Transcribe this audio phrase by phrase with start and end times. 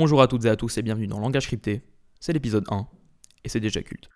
[0.00, 1.82] Bonjour à toutes et à tous et bienvenue dans Langage Crypté.
[2.20, 2.86] C'est l'épisode 1
[3.44, 4.08] et c'est déjà culte.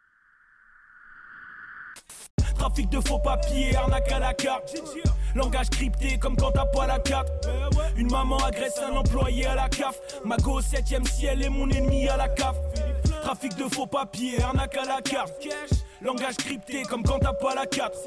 [2.55, 4.75] Trafic de faux papiers, arnaque à la carte.
[5.35, 7.29] Langage crypté comme quand t'as pas la carte.
[7.99, 10.01] Une maman agresse un employé à la CAF.
[10.25, 12.57] Ma go 7ème ciel est mon ennemi à la CAF.
[13.21, 15.35] Trafic de faux papiers, arnaque à la carte.
[16.01, 17.99] Langage crypté comme quand t'as pas la carte.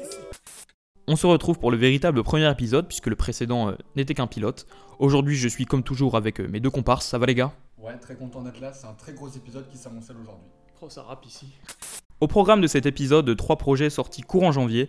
[1.06, 4.66] On se retrouve pour le véritable premier épisode puisque le précédent euh, n'était qu'un pilote.
[4.98, 7.06] Aujourd'hui, je suis comme toujours avec euh, mes deux comparses.
[7.06, 7.52] Ça va les gars?
[7.80, 8.72] Ouais, très content d'être là.
[8.72, 10.48] C'est un très gros épisode qui s'amoncelle aujourd'hui.
[10.80, 11.46] Oh, ça rappe ici.
[12.20, 14.88] Au programme de cet épisode, trois projets sortis courant janvier.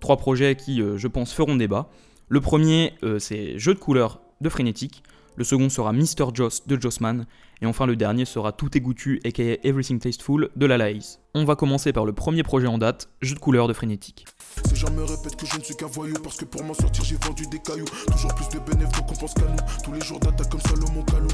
[0.00, 1.88] Trois projets qui, euh, je pense, feront débat.
[2.28, 5.02] Le premier, euh, c'est Jeu de couleurs de Frénétique.
[5.36, 6.34] Le second sera Mr.
[6.34, 7.26] Joss de Jossman.
[7.62, 11.20] Et enfin, le dernier sera Tout est goûtu, aka Everything Tasteful de la Laïs.
[11.34, 14.26] On va commencer par le premier projet en date, Jeu de couleurs de Frénétique.
[14.68, 17.04] Ces gens me répètent que je ne suis qu'un voyou Parce que pour m'en sortir
[17.04, 20.18] j'ai vendu des cailloux Toujours plus de bénéfices qu'on pense qu'à nous Tous les jours
[20.18, 21.28] d'attaque comme Salomon Kalou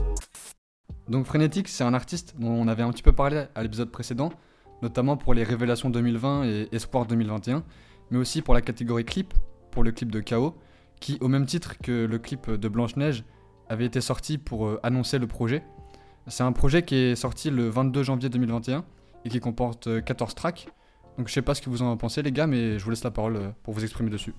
[1.13, 4.33] Donc Frénétique, c'est un artiste dont on avait un petit peu parlé à l'épisode précédent,
[4.81, 7.65] notamment pour les révélations 2020 et Espoir 2021,
[8.11, 9.35] mais aussi pour la catégorie clip,
[9.73, 10.57] pour le clip de Chaos,
[11.01, 13.25] qui, au même titre que le clip de Blanche-Neige,
[13.69, 15.63] avait été sorti pour euh, annoncer le projet.
[16.29, 18.83] C'est un projet qui est sorti le 22 janvier 2021
[19.27, 20.67] et qui comporte euh, 14 tracks.
[21.19, 23.05] Donc je sais pas ce que vous en pensez les gars, mais je vous laisse
[23.05, 24.33] la parole euh, pour vous exprimer dessus.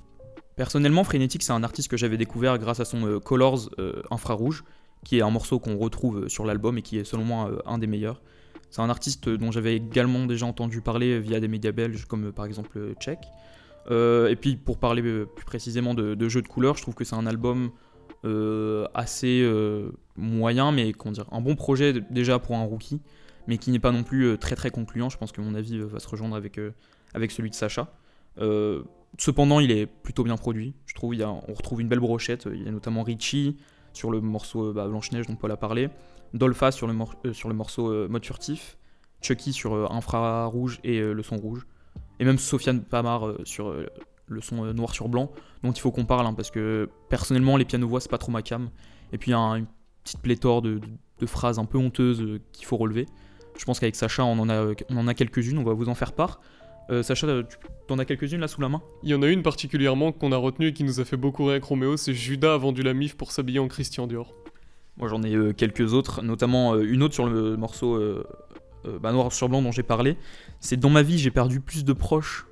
[0.55, 4.63] Personnellement, Frénétique, c'est un artiste que j'avais découvert grâce à son euh, Colors euh, infrarouge,
[5.03, 7.59] qui est un morceau qu'on retrouve euh, sur l'album et qui est selon moi euh,
[7.65, 8.21] un des meilleurs.
[8.69, 12.31] C'est un artiste dont j'avais également déjà entendu parler via des médias belges comme euh,
[12.31, 12.93] par exemple euh.
[13.91, 17.03] Euh, et puis pour parler euh, plus précisément de, Jeux de couleurs, je trouve que
[17.03, 17.71] c'est un album
[18.25, 23.01] euh, assez euh, moyen, mais comment dire, un bon projet déjà pour un rookie,
[23.47, 25.09] mais qui n'est pas non plus euh, très très concluant.
[25.09, 26.71] Je pense que mon avis euh, va se rejoindre avec, euh,
[27.13, 27.93] avec celui de Sacha.
[28.39, 28.83] Euh,
[29.19, 30.73] cependant, il est plutôt bien produit.
[30.85, 32.47] Je trouve il y a, on retrouve une belle brochette.
[32.51, 33.57] Il y a notamment Richie
[33.93, 35.89] sur le morceau euh, bah, Blanche-Neige dont Paul a parlé,
[36.33, 38.77] Dolpha sur le, euh, sur le morceau euh, Mode furtif,
[39.21, 41.65] Chucky sur Infrarouge et le son rouge,
[42.19, 43.73] et même Sofiane Pamar sur
[44.27, 45.31] le son noir sur blanc,
[45.63, 48.41] dont il faut qu'on parle, hein, parce que personnellement, les pianos-voix, c'est pas trop ma
[48.41, 48.69] cam.
[49.13, 49.65] Et puis il y a un- une
[50.03, 50.79] petite pléthore de,
[51.19, 53.05] de- phrases un peu honteuses qu'il faut relever.
[53.57, 55.95] Je pense qu'avec Sacha, on en a, on en a quelques-unes, on va vous en
[55.95, 56.41] faire part.
[56.89, 57.43] Euh, Sacha, euh,
[57.87, 58.81] tu en as quelques-unes là sous la main?
[59.03, 61.43] Il y en a une particulièrement qu'on a retenue et qui nous a fait beaucoup
[61.43, 64.33] rire avec Roméo, c'est Judas a vendu la mif pour s'habiller en Christian Dior.
[64.97, 68.23] Moi j'en ai euh, quelques autres, notamment euh, une autre sur le morceau euh,
[68.85, 70.17] euh, bah, Noir sur Blanc dont j'ai parlé.
[70.59, 72.45] C'est dans ma vie j'ai perdu plus de proches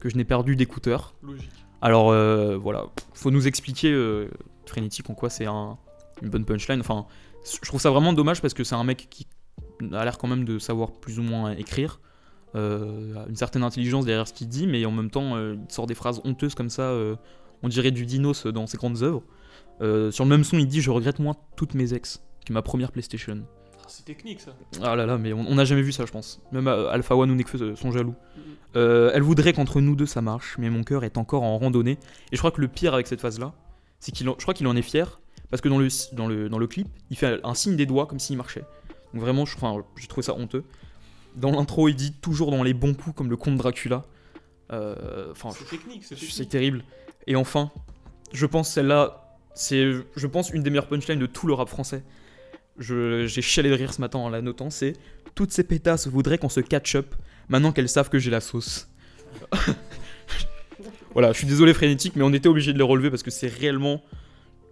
[0.00, 1.14] que je n'ai perdu d'écouteurs.
[1.22, 1.48] Logique.
[1.80, 4.28] Alors euh, voilà, faut nous expliquer euh,
[4.66, 5.78] Frénétique en quoi c'est un-
[6.22, 6.80] une bonne punchline.
[6.80, 7.06] Enfin,
[7.44, 9.26] je trouve ça vraiment dommage parce que c'est un mec qui
[9.92, 12.00] a l'air quand même de savoir plus ou moins écrire.
[12.54, 15.86] Euh, une certaine intelligence derrière ce qu'il dit, mais en même temps, euh, il sort
[15.86, 16.82] des phrases honteuses comme ça.
[16.82, 17.16] euh,
[17.62, 19.22] on dirait du dinos dans ses grandes œuvres.
[20.12, 22.92] Sur le même son, il dit Je regrette moins toutes mes ex que ma première
[22.92, 23.42] PlayStation.
[23.80, 24.54] Ah, c'est technique ça.
[24.82, 26.40] Ah là là, mais on n'a jamais vu ça, je pense.
[26.52, 28.14] Même Alpha One ou Nekfeu sont jaloux.
[28.76, 31.98] Euh, elle voudrait qu'entre nous deux ça marche, mais mon cœur est encore en randonnée.
[32.32, 33.52] Et je crois que le pire avec cette phase-là,
[34.00, 35.20] c'est qu'il en- je crois qu'il en est fier,
[35.50, 38.06] parce que dans le, dans, le, dans le clip, il fait un signe des doigts
[38.06, 38.64] comme s'il marchait.
[39.12, 40.64] Donc vraiment, je- enfin, j'ai trouvé ça honteux.
[41.34, 44.04] Dans l'intro, il dit toujours dans les bons coups comme le comte Dracula.
[44.72, 46.84] Euh, Enfin, C'est technique, c'est terrible.
[47.26, 47.70] Et enfin,
[48.32, 52.02] je pense celle-là, c'est, je pense, une des meilleures punchlines de tout le rap français.
[52.78, 54.70] Je- J'ai chialé de rire ce matin en la notant.
[54.70, 54.94] C'est
[55.34, 57.14] toutes ces pétasses voudraient qu'on se catch up
[57.48, 58.88] maintenant qu'elles savent que j'ai la sauce.
[61.12, 63.46] voilà, je suis désolé frénétique, mais on était obligé de le relever parce que c'est
[63.48, 64.02] réellement,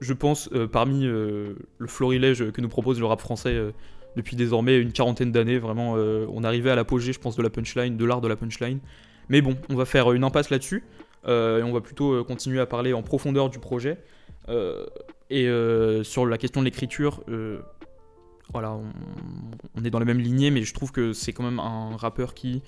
[0.00, 3.72] je pense, euh, parmi euh, le florilège que nous propose le rap français euh,
[4.16, 5.58] depuis désormais une quarantaine d'années.
[5.58, 8.36] Vraiment, euh, on arrivait à l'apogée, je pense, de la punchline, de l'art de la
[8.36, 8.80] punchline.
[9.28, 10.84] Mais bon, on va faire une impasse là-dessus.
[11.26, 13.98] Euh, et on va plutôt euh, continuer à parler en profondeur du projet.
[14.48, 14.86] Euh,
[15.30, 15.46] et
[16.04, 17.22] sur la question de l'écriture,
[18.52, 18.84] voilà, on,
[19.78, 22.34] on est dans la même lignée, mais je trouve que c'est quand même un rappeur
[22.34, 22.62] qui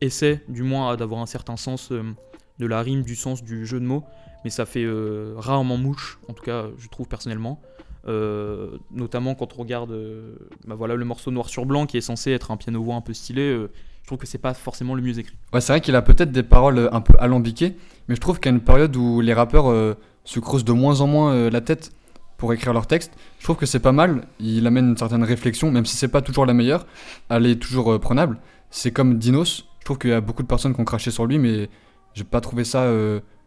[0.00, 3.84] essaie, du moins, d'avoir un certain sens de la rime, du sens du jeu de
[3.84, 4.04] mots,
[4.44, 4.86] mais ça fait
[5.34, 7.60] rarement mouche, en tout cas, je trouve personnellement.
[8.08, 12.02] Euh, notamment quand on regarde euh, bah voilà, le morceau noir sur blanc qui est
[12.02, 13.68] censé être un piano-voix un peu stylé, euh,
[14.02, 15.34] je trouve que c'est pas forcément le mieux écrit.
[15.52, 17.74] Ouais, c'est vrai qu'il a peut-être des paroles un peu alambiquées,
[18.06, 21.50] mais je trouve a une période où les rappeurs se creusent de moins en moins
[21.50, 21.90] la tête
[22.36, 23.12] pour écrire leurs textes.
[23.40, 26.22] Je trouve que c'est pas mal, il amène une certaine réflexion, même si c'est pas
[26.22, 26.86] toujours la meilleure,
[27.30, 28.38] elle est toujours prenable.
[28.70, 31.26] C'est comme Dinos, je trouve qu'il y a beaucoup de personnes qui ont craché sur
[31.26, 31.68] lui, mais
[32.14, 32.88] j'ai pas trouvé ça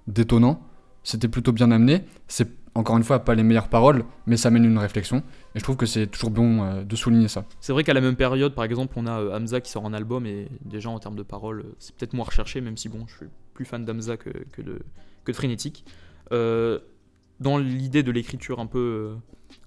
[0.08, 0.62] détonnant.
[1.04, 2.04] C'était plutôt bien amené.
[2.28, 5.24] C'est encore une fois pas les meilleures paroles, mais ça amène une réflexion.
[5.56, 7.46] Et je trouve que c'est toujours bon euh, de souligner ça.
[7.60, 9.94] C'est vrai qu'à la même période, par exemple, on a euh, Hamza qui sort un
[9.94, 13.06] album et déjà en termes de paroles, euh, c'est peut-être moins recherché, même si bon,
[13.08, 14.80] je suis plus fan d'Hamza que, que de,
[15.24, 15.86] que de Frénétique.
[16.32, 19.16] Dans l'idée de l'écriture un peu,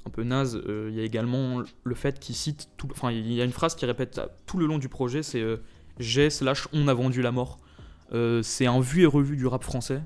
[0.05, 2.87] un peu naze, il y a également le fait qu'il cite tout.
[2.91, 5.43] Enfin, il y a une phrase qui répète tout le long du projet c'est
[5.99, 7.61] j'ai slash on a vendu la mort.
[8.43, 10.03] C'est un vu et revu du rap français.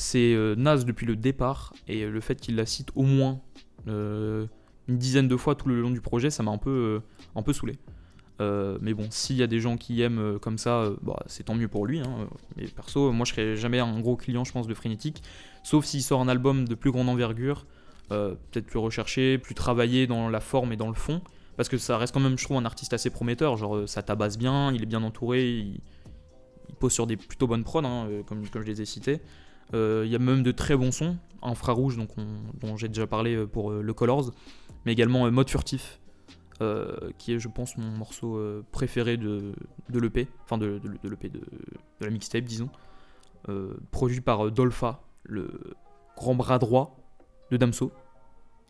[0.00, 3.42] C'est euh, naze depuis le départ et le fait qu'il la cite au moins
[3.86, 4.46] euh,
[4.88, 7.00] une dizaine de fois tout le long du projet, ça m'a un peu, euh,
[7.36, 7.76] un peu saoulé.
[8.40, 11.22] Euh, mais bon, s'il y a des gens qui aiment euh, comme ça, euh, bah,
[11.26, 12.00] c'est tant mieux pour lui.
[12.00, 12.28] hein.
[12.56, 15.22] Mais perso, moi je serais jamais un gros client, je pense, de Frénétique.
[15.64, 17.66] Sauf s'il sort un album de plus grande envergure,
[18.10, 21.20] euh, peut-être plus recherché, plus travaillé dans la forme et dans le fond.
[21.58, 23.58] Parce que ça reste quand même, je trouve, un artiste assez prometteur.
[23.58, 25.82] Genre, euh, ça tabasse bien, il est bien entouré, il,
[26.78, 29.20] pose sur des plutôt bonnes prods, hein, euh, comme, comme je les ai cités.
[29.74, 31.16] Euh, Il y a même de très bons sons.
[31.42, 31.96] Infrarouge,
[32.60, 34.30] dont j'ai déjà parlé euh, pour euh, le Colors,
[34.84, 35.98] mais également euh, Mode Furtif,
[36.60, 39.54] euh, qui est, je pense, mon morceau euh, préféré de,
[39.88, 41.40] de l'EP, enfin de, de, l'EP, de,
[42.00, 42.68] la mixtape, disons.
[43.48, 45.48] Euh, produit par euh, Dolpha, le
[46.14, 46.98] grand bras droit
[47.50, 47.90] de Damso.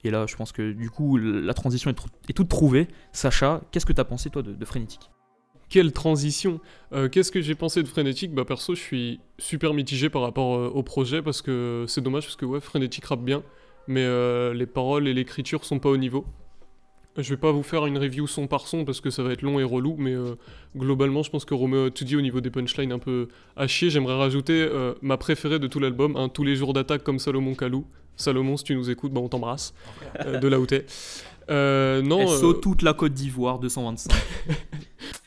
[0.05, 2.87] Et là, je pense que du coup, la transition est, tr- est toute trouvée.
[3.12, 5.11] Sacha, qu'est-ce que t'as pensé, toi, de, de Frénétique?
[5.71, 6.61] Quelle transition
[6.93, 10.57] Euh, Qu'est-ce que j'ai pensé de Frénétique Bah perso, je suis super mitigé par rapport
[10.57, 13.45] euh, au projet parce que c'est dommage parce que ouais, Frénétique rappe bien,
[13.87, 16.27] mais euh, les paroles et l'écriture sont pas au niveau.
[17.17, 19.43] Je vais pas vous faire une review son par son parce que ça va être
[19.43, 20.15] long et relou, mais
[20.77, 23.27] globalement, je pense que Romeo a tout dit au niveau des punchlines un peu
[23.57, 23.91] à chier.
[23.91, 24.69] J'aimerais rajouter
[25.03, 27.85] ma préférée de tout l'album, hein, Tous les jours d'attaque comme Salomon Kalou.
[28.15, 29.75] Salomon, si tu nous écoutes, bah on t'embrasse,
[30.25, 30.87] de là où t'es.
[31.51, 34.15] Non, euh, toute la Côte d'Ivoire 225.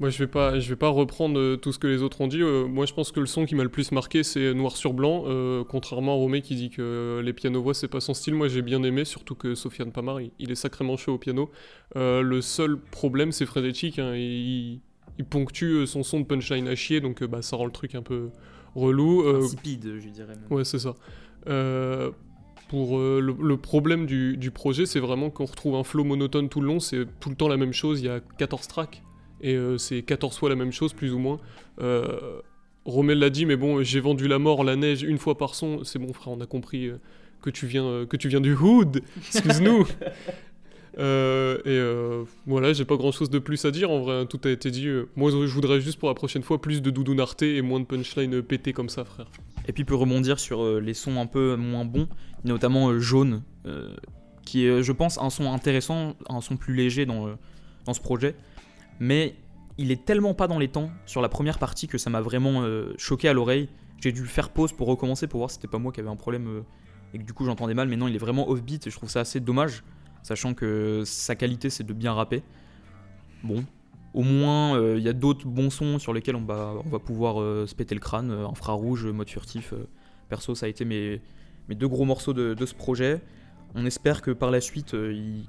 [0.00, 2.26] moi, je vais pas, je vais pas reprendre euh, tout ce que les autres ont
[2.26, 2.42] dit.
[2.42, 4.92] Euh, moi, je pense que le son qui m'a le plus marqué, c'est Noir sur
[4.92, 5.24] Blanc.
[5.26, 8.34] euh, contrairement à Romé qui dit que les pianos-voix, c'est pas son style.
[8.34, 11.50] Moi, j'ai bien aimé, surtout que Sofiane Pamar, il, il est sacrément chaud au piano.
[11.94, 14.00] Le seul problème, c'est Frédéric.
[14.00, 14.80] Hein, il,
[15.18, 18.02] il ponctue son son de punchline à chier, donc bah, ça rend le truc un
[18.02, 18.30] peu
[18.74, 19.24] relou.
[19.28, 20.34] Insipide, je dirais.
[20.34, 20.46] même.
[20.50, 20.96] Ouais, c'est ça.
[22.68, 26.60] Pour le, le problème du, du projet, c'est vraiment qu'on retrouve un flow monotone tout
[26.60, 26.80] le long.
[26.80, 28.00] C'est tout le temps la même chose.
[28.00, 29.02] Il y a 14 tracks
[29.44, 31.38] et euh, c'est 14 fois la même chose, plus ou moins.
[31.80, 32.40] Euh,
[32.84, 35.84] Rommel l'a dit, mais bon, j'ai vendu la mort, la neige une fois par son.
[35.84, 36.96] C'est bon, frère, on a compris euh,
[37.42, 39.02] que tu viens, que tu viens du hood.
[39.34, 39.86] Excuse-nous.
[40.98, 43.90] Euh, et euh, voilà, j'ai pas grand chose de plus à dire.
[43.90, 44.86] En vrai, tout a été dit.
[44.88, 47.80] Euh, Moi, je voudrais juste pour la prochaine fois plus de doudou narté et moins
[47.80, 49.26] de punchline pété comme ça, frère.
[49.66, 52.08] Et puis peut rebondir sur les sons un peu moins bons,
[52.44, 53.94] notamment euh, Jaune, euh,
[54.44, 57.34] qui est, je pense, un son intéressant, un son plus léger dans, euh,
[57.86, 58.34] dans ce projet.
[59.00, 59.36] Mais
[59.78, 62.62] il est tellement pas dans les temps sur la première partie que ça m'a vraiment
[62.62, 63.68] euh, choqué à l'oreille.
[64.00, 66.16] J'ai dû faire pause pour recommencer pour voir si c'était pas moi qui avait un
[66.16, 66.60] problème euh,
[67.12, 67.88] et que du coup j'entendais mal.
[67.88, 69.82] Mais non, il est vraiment off-beat et je trouve ça assez dommage,
[70.22, 72.42] sachant que sa qualité c'est de bien rapper.
[73.42, 73.64] Bon,
[74.14, 76.98] au moins, euh, il y a d'autres bons sons sur lesquels on va, on va
[76.98, 77.36] pouvoir
[77.66, 78.30] se péter le crâne.
[78.30, 79.74] infrarouge, mode furtif.
[80.28, 81.20] perso, ça a été mes,
[81.68, 83.20] mes deux gros morceaux de, de ce projet.
[83.74, 85.46] On espère que par la suite, il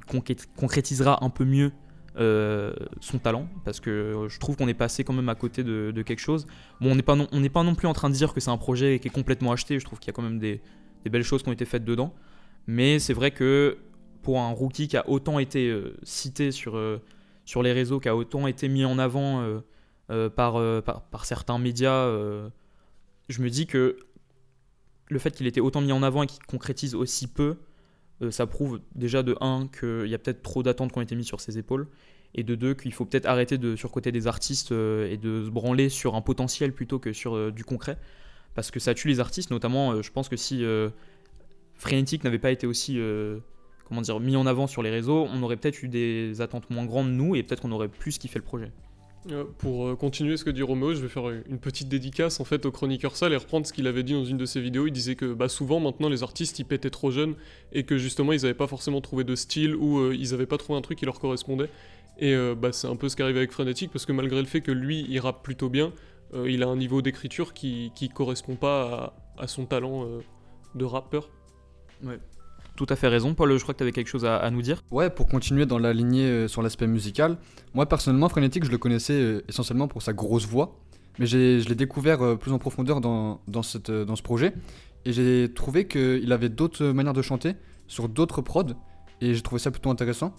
[0.56, 1.72] concrétisera un peu mieux
[2.18, 6.02] euh, son talent, parce que je trouve qu'on est passé quand même à côté de,
[6.02, 6.48] quelque chose.
[6.80, 8.58] Bon, on n'est pas, non, pas non plus en train de dire que c'est un
[8.58, 9.80] projet qui est complètement acheté.
[9.80, 10.62] Je trouve qu'il y a quand même des,
[11.06, 12.14] belles choses qui ont été faites dedans.
[12.68, 13.78] Mais c'est vrai que
[14.22, 17.02] pour un rookie qui a autant été euh, cité sur, euh,
[17.44, 19.46] sur les réseaux, qui a autant été mis en avant
[20.36, 22.08] par, par, certains médias,
[23.28, 23.98] je me dis que
[25.10, 27.58] le fait qu'il ait été autant mis en avant et qu'il concrétise aussi peu,
[28.30, 31.28] ça prouve déjà de 1 qu'il y a peut-être trop d'attentes qui ont été mises
[31.28, 31.88] sur ses épaules,
[32.36, 35.50] et de 2 qu'il faut peut-être arrêter de surcoter des artistes euh, et de se
[35.50, 37.98] branler sur un potentiel plutôt que sur euh, du concret,
[38.56, 40.89] parce que ça tue les artistes, notamment euh, je pense que si euh,
[41.75, 43.39] Frenetic n'avait pas été aussi euh,
[43.86, 46.86] comment dire, mis en avant sur les réseaux, on aurait peut-être eu des attentes moins
[46.86, 48.72] grandes nous, et peut-être qu'on aurait plus kiffé le projet.
[49.32, 52.39] Euh, Pour euh, continuer ce que dit Roméo, je vais faire euh, une petite dédicace
[52.39, 54.62] en fait au chroniqueur sale et reprendre ce qu'il avait dit dans une de ses
[54.62, 54.86] vidéos.
[54.86, 57.36] Il disait que bah, souvent maintenant les artistes ils pétaient trop jeunes
[57.74, 60.77] et que justement ils n'avaient pas forcément trouvé de style ou ils n'avaient pas trouvé
[60.77, 61.70] un truc qui leur correspondait.
[62.20, 64.62] Et bah, c'est un peu ce qui arrive avec Frenetic parce que malgré le fait
[64.62, 65.91] que lui il rappe plutôt bien,
[66.46, 70.08] il a un niveau d'écriture qui, qui correspond pas à, à son talent
[70.75, 71.29] de rappeur.
[72.75, 74.84] Tout à fait raison, Paul, je crois que tu avais quelque chose à, nous dire.
[74.91, 77.38] Ouais, pour continuer dans la lignée euh, sur l'aspect musical,
[77.74, 80.77] moi personnellement, Frénétique, je le connaissais euh, essentiellement pour sa grosse voix,
[81.17, 84.53] mais je l'ai découvert euh, plus en profondeur dans, dans, cette, dans ce projet,
[85.05, 87.53] et j'ai trouvé qu'il avait d'autres manières de chanter
[87.88, 88.74] sur d'autres prods,
[89.22, 90.36] et j'ai trouvé ça plutôt intéressant.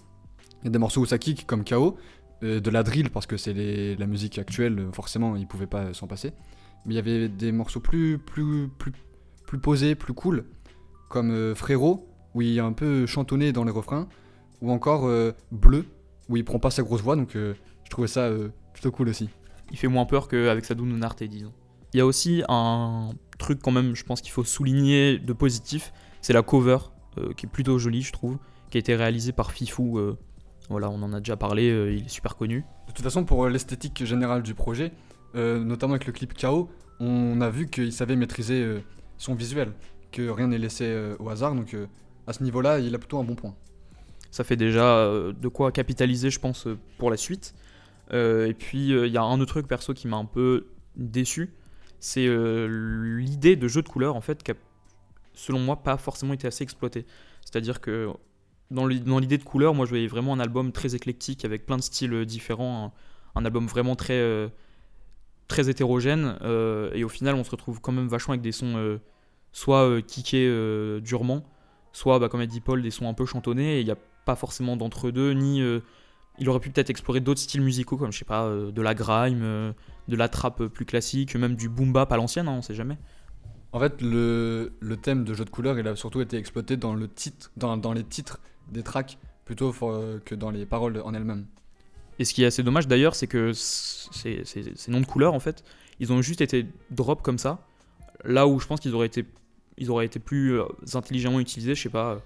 [0.61, 1.97] Il y a des morceaux où ça kick comme KO,
[2.43, 6.33] de la drill parce que c'est la musique actuelle, forcément, il pouvait pas s'en passer,
[6.85, 8.91] mais il y avait des morceaux plus, plus, plus,
[9.47, 10.45] plus posés, plus cool,
[11.09, 14.07] comme Frérot, où il est un peu chantonné dans les refrains,
[14.61, 15.85] ou encore euh, Bleu,
[16.29, 19.09] où il prend pas sa grosse voix, donc euh, je trouvais ça euh, plutôt cool
[19.09, 19.27] aussi.
[19.71, 21.51] Il fait moins peur qu'avec sa Narté, disons.
[21.95, 25.91] Il y a aussi un truc quand même, je pense qu'il faut souligner de positif,
[26.21, 26.77] c'est la cover
[27.35, 28.37] qui est plutôt jolie, je trouve,
[28.69, 29.99] qui a été réalisée par Fifou.
[30.69, 32.63] voilà, on en a déjà parlé, il est super connu.
[32.87, 34.91] De toute façon, pour l'esthétique générale du projet,
[35.33, 38.83] notamment avec le clip KO, on a vu qu'il savait maîtriser
[39.17, 39.73] son visuel,
[40.11, 41.75] que rien n'est laissé au hasard, donc
[42.27, 43.55] à ce niveau-là, il a plutôt un bon point.
[44.31, 47.55] Ça fait déjà euh, de quoi capitaliser, je pense, euh, pour la suite.
[48.13, 51.53] Euh, et puis, il y a un autre truc perso qui m'a un peu déçu.
[51.99, 54.55] C'est l'idée de jeu de couleurs, en fait, qui a,
[55.33, 57.05] selon moi, pas forcément été assez exploitée.
[57.43, 58.09] C'est-à-dire que
[58.69, 61.81] dans l'idée de couleurs, moi, je voyais vraiment un album très éclectique, avec plein de
[61.81, 62.93] styles différents.
[63.35, 64.51] Un, album vraiment très,
[65.47, 66.37] très hétérogène.
[66.93, 68.99] et au final, on se retrouve quand même vachement avec des sons
[69.51, 70.47] soit kickés
[71.01, 71.43] durement,
[71.97, 73.77] soit, bah, comme a dit Paul, des sons un peu chantonnés.
[73.77, 75.79] Et il n'y a pas forcément d'entre-deux, ni euh,
[76.37, 78.93] il aurait pu peut-être explorer d'autres styles musicaux comme je sais pas euh, de la
[78.93, 79.73] grime, euh,
[80.07, 82.97] de la trappe plus classique, même du boom bap à l'ancienne, hein, on sait jamais.
[83.71, 86.93] En fait, le, le, thème de jeu de couleurs, il a surtout été exploité dans
[86.93, 88.39] le titre, dans, dans les titres
[88.69, 91.45] des tracks plutôt que dans les paroles en elles-mêmes.
[92.19, 95.39] Et ce qui est assez dommage d'ailleurs, c'est que ces, ces, noms de couleurs, en
[95.39, 95.63] fait,
[95.99, 97.65] ils ont juste été drop comme ça,
[98.23, 99.25] là où je pense qu'ils auraient été,
[99.77, 100.59] ils auraient été plus
[100.93, 102.21] intelligemment utilisés, je sais pas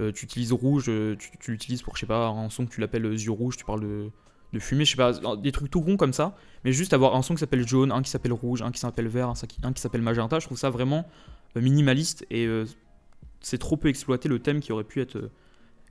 [0.00, 2.80] euh, tu utilises rouge, euh, tu, l'utilises pour, je sais pas, un son que tu
[2.80, 6.12] l'appelles yeux rouges, tu parles de, fumée, je sais pas, des trucs tout ronds comme
[6.12, 8.78] ça, mais juste avoir un son qui s'appelle jaune, un qui s'appelle rouge, un qui
[8.78, 11.04] s'appelle vert, un, qui s'appelle magenta, je trouve ça vraiment
[11.56, 12.48] euh, minimaliste et
[13.40, 15.30] c'est trop peu exploité le thème qui aurait pu être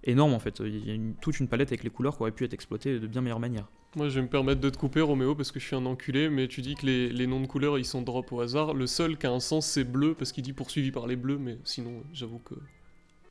[0.04, 0.62] énorme en fait.
[0.62, 3.08] Il y a toute une palette avec les couleurs qui aurait pu être exploitée de
[3.08, 3.68] bien meilleure manière.
[3.98, 6.30] Moi je vais me permettre de te couper Roméo parce que je suis un enculé,
[6.30, 8.76] mais tu dis que les, les noms de couleurs ils sont drop au hasard.
[8.76, 11.40] Le seul qui a un sens c'est bleu parce qu'il dit poursuivi par les bleus,
[11.40, 12.54] mais sinon j'avoue que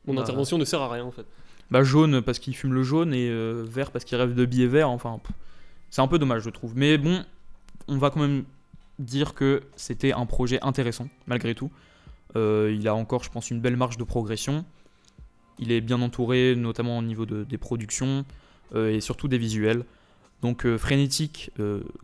[0.05, 1.25] mon bah, intervention ne sert à rien en fait.
[1.71, 4.67] Bah jaune parce qu'il fume le jaune et euh, vert parce qu'il rêve de billets
[4.67, 4.89] verts.
[4.89, 5.21] Enfin,
[5.89, 6.75] c'est un peu dommage je trouve.
[6.75, 7.23] Mais bon,
[7.87, 8.43] on va quand même
[8.99, 11.71] dire que c'était un projet intéressant malgré tout.
[12.35, 14.65] Euh, il a encore, je pense, une belle marge de progression.
[15.59, 18.25] Il est bien entouré, notamment au niveau des productions
[18.75, 19.85] euh, et surtout des visuels.
[20.41, 21.51] Donc frénétique,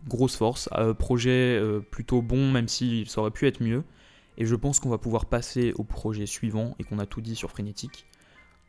[0.08, 3.84] grosse force, projet plutôt bon, même si ça aurait pu être mieux.
[4.38, 7.36] Et je pense qu'on va pouvoir passer au projet suivant et qu'on a tout dit
[7.36, 8.06] sur Frénétique.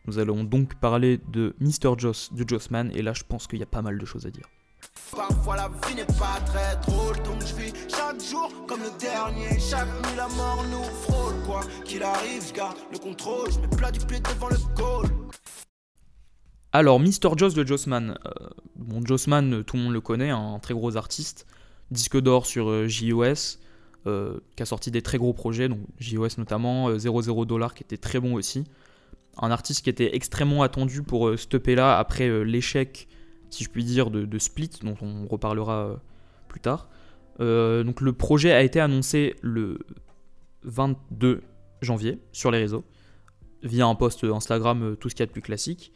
[0.08, 1.98] Nous allons donc parler de Mr.
[1.98, 4.30] Joss de Jossman et là je pense qu'il y a pas mal de choses à
[4.30, 4.48] dire.
[5.16, 9.60] Parfois la vie n'est pas très drôle donc je vis chaque jour comme le dernier
[9.60, 13.76] Chaque nuit la mort nous frôle quoi Qu'il arrive je garde le contrôle Je mets
[13.76, 15.10] plat du pied devant le goal
[16.78, 17.38] Alors Mr.
[17.38, 18.32] Joss de Jossman euh,
[18.76, 21.48] Bon Jossman tout le monde le connaît un très gros artiste
[21.90, 23.60] Disque d'or sur euh, JOS
[24.08, 27.82] euh, qui a sorti des très gros projets, donc JOS notamment, 00 euh, Dollar qui
[27.82, 28.66] était très bon aussi.
[29.42, 33.08] Un artiste qui était extrêmement attendu pour euh, ce là après l'échec,
[33.50, 36.00] si je puis dire, de, Split, dont on reparlera
[36.50, 36.88] plus tard.
[37.40, 39.80] donc le projet a été annoncé le
[40.64, 41.42] 22
[41.82, 42.84] janvier sur les réseaux,
[43.64, 45.92] via un post Instagram, tout ce qu'il y a de plus classique,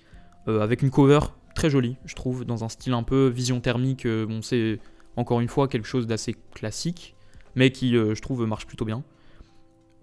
[0.62, 1.20] avec une cover
[1.56, 4.08] très jolie, je trouve, dans un style un peu vision thermique.
[4.08, 4.80] bon, c'est
[5.20, 7.16] encore une fois quelque chose d'assez classique,
[7.56, 9.04] mais qui, euh, je trouve, marche plutôt bien.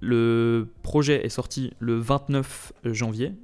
[0.01, 3.35] Le projet est sorti le 29 janvier,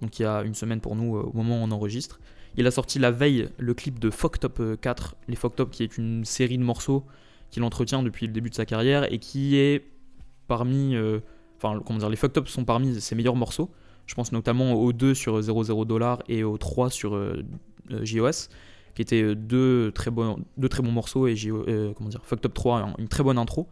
[0.00, 2.20] donc il y a une semaine pour nous euh, au moment où on enregistre.
[2.56, 5.82] Il a sorti la veille le clip de Fuck Top 4, les Fuck Top qui
[5.82, 7.04] est une série de morceaux
[7.50, 9.84] qu'il entretient depuis le début de sa carrière et qui est
[10.46, 10.94] parmi.
[10.94, 11.20] Euh,
[11.56, 13.70] enfin, comment dire, les Fuck Top sont parmi ses meilleurs morceaux.
[14.06, 17.18] Je pense notamment aux 2 sur 00 dollars et aux 3 sur
[17.90, 18.48] JOS
[18.96, 22.40] qui étaient euh, deux très bons, deux très bons morceaux et euh, comment dire, Fuck
[22.40, 23.68] Top 3, une très bonne intro.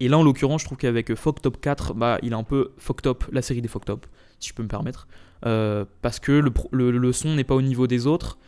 [0.00, 2.72] Et là, en l'occurrence, je trouve qu'avec Fuck Top 4, bah, il a un peu
[2.78, 4.06] Fuck Top, la série des Fuck Top,
[4.40, 5.06] si je peux me permettre.
[5.44, 8.38] Euh, parce que le, le, son n'est pas au niveau des autres,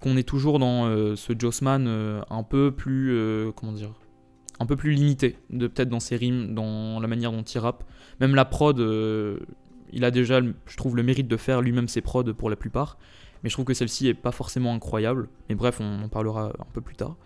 [0.00, 1.86] qu'on est toujours dans ce Jossman
[2.28, 3.16] un peu plus,
[3.56, 3.90] comment dire,
[4.60, 7.84] un peu plus limité, peut-être dans ses rimes, dans la manière dont il rappe.
[8.20, 8.78] Même la prod,
[9.92, 12.98] il a déjà, je trouve, le mérite de faire lui-même ses prods pour la plupart
[13.44, 15.28] mais je trouve que celle-ci est pas forcément incroyable.
[15.48, 17.16] Mais bref, on en parlera un peu plus tard.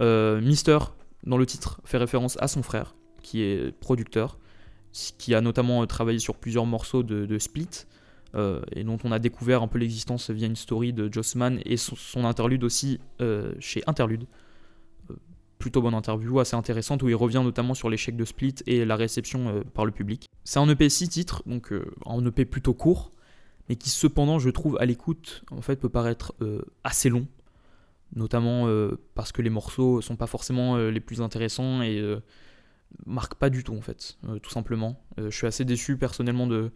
[0.00, 0.78] Euh, Mister,
[1.24, 4.38] dans le titre, fait référence à son frère, qui est producteur,
[5.18, 7.68] qui a notamment euh, travaillé sur plusieurs morceaux de, Split,
[8.34, 11.76] euh, et dont on a découvert un peu l'existence via une story de Jossman et
[11.76, 12.98] son, interlude aussi
[13.60, 14.24] chez Interlude.
[15.66, 18.94] Plutôt bonne interview, assez intéressante, où il revient notamment sur l'échec de Split et la
[18.94, 20.28] réception par le public.
[20.44, 21.72] C'est un EP 6 titres, donc
[22.06, 23.10] un EP plutôt court,
[23.68, 27.26] mais qui cependant, je trouve, à l'écoute, en fait, peut paraître euh, assez long,
[28.14, 32.00] notamment euh, parce que les morceaux sont pas forcément euh, les plus intéressants et
[33.04, 35.02] marquent pas du tout, en fait, tout simplement.
[35.18, 36.70] je suis assez déçu personnellement de,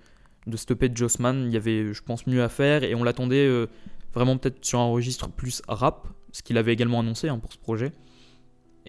[0.47, 3.49] de stopper de Jossman, il y avait, je pense, mieux à faire et on l'attendait
[4.12, 7.59] vraiment peut-être sur un registre plus rap, ce qu'il avait également annoncé hein, pour ce
[7.59, 7.92] projet.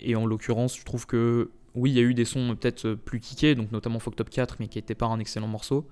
[0.02, 3.20] Et en l'occurrence, je trouve que oui, il y a eu des sons peut-être plus
[3.20, 5.88] kickés, donc notamment Fuck Top 4, mais qui n'était pas un excellent morceau.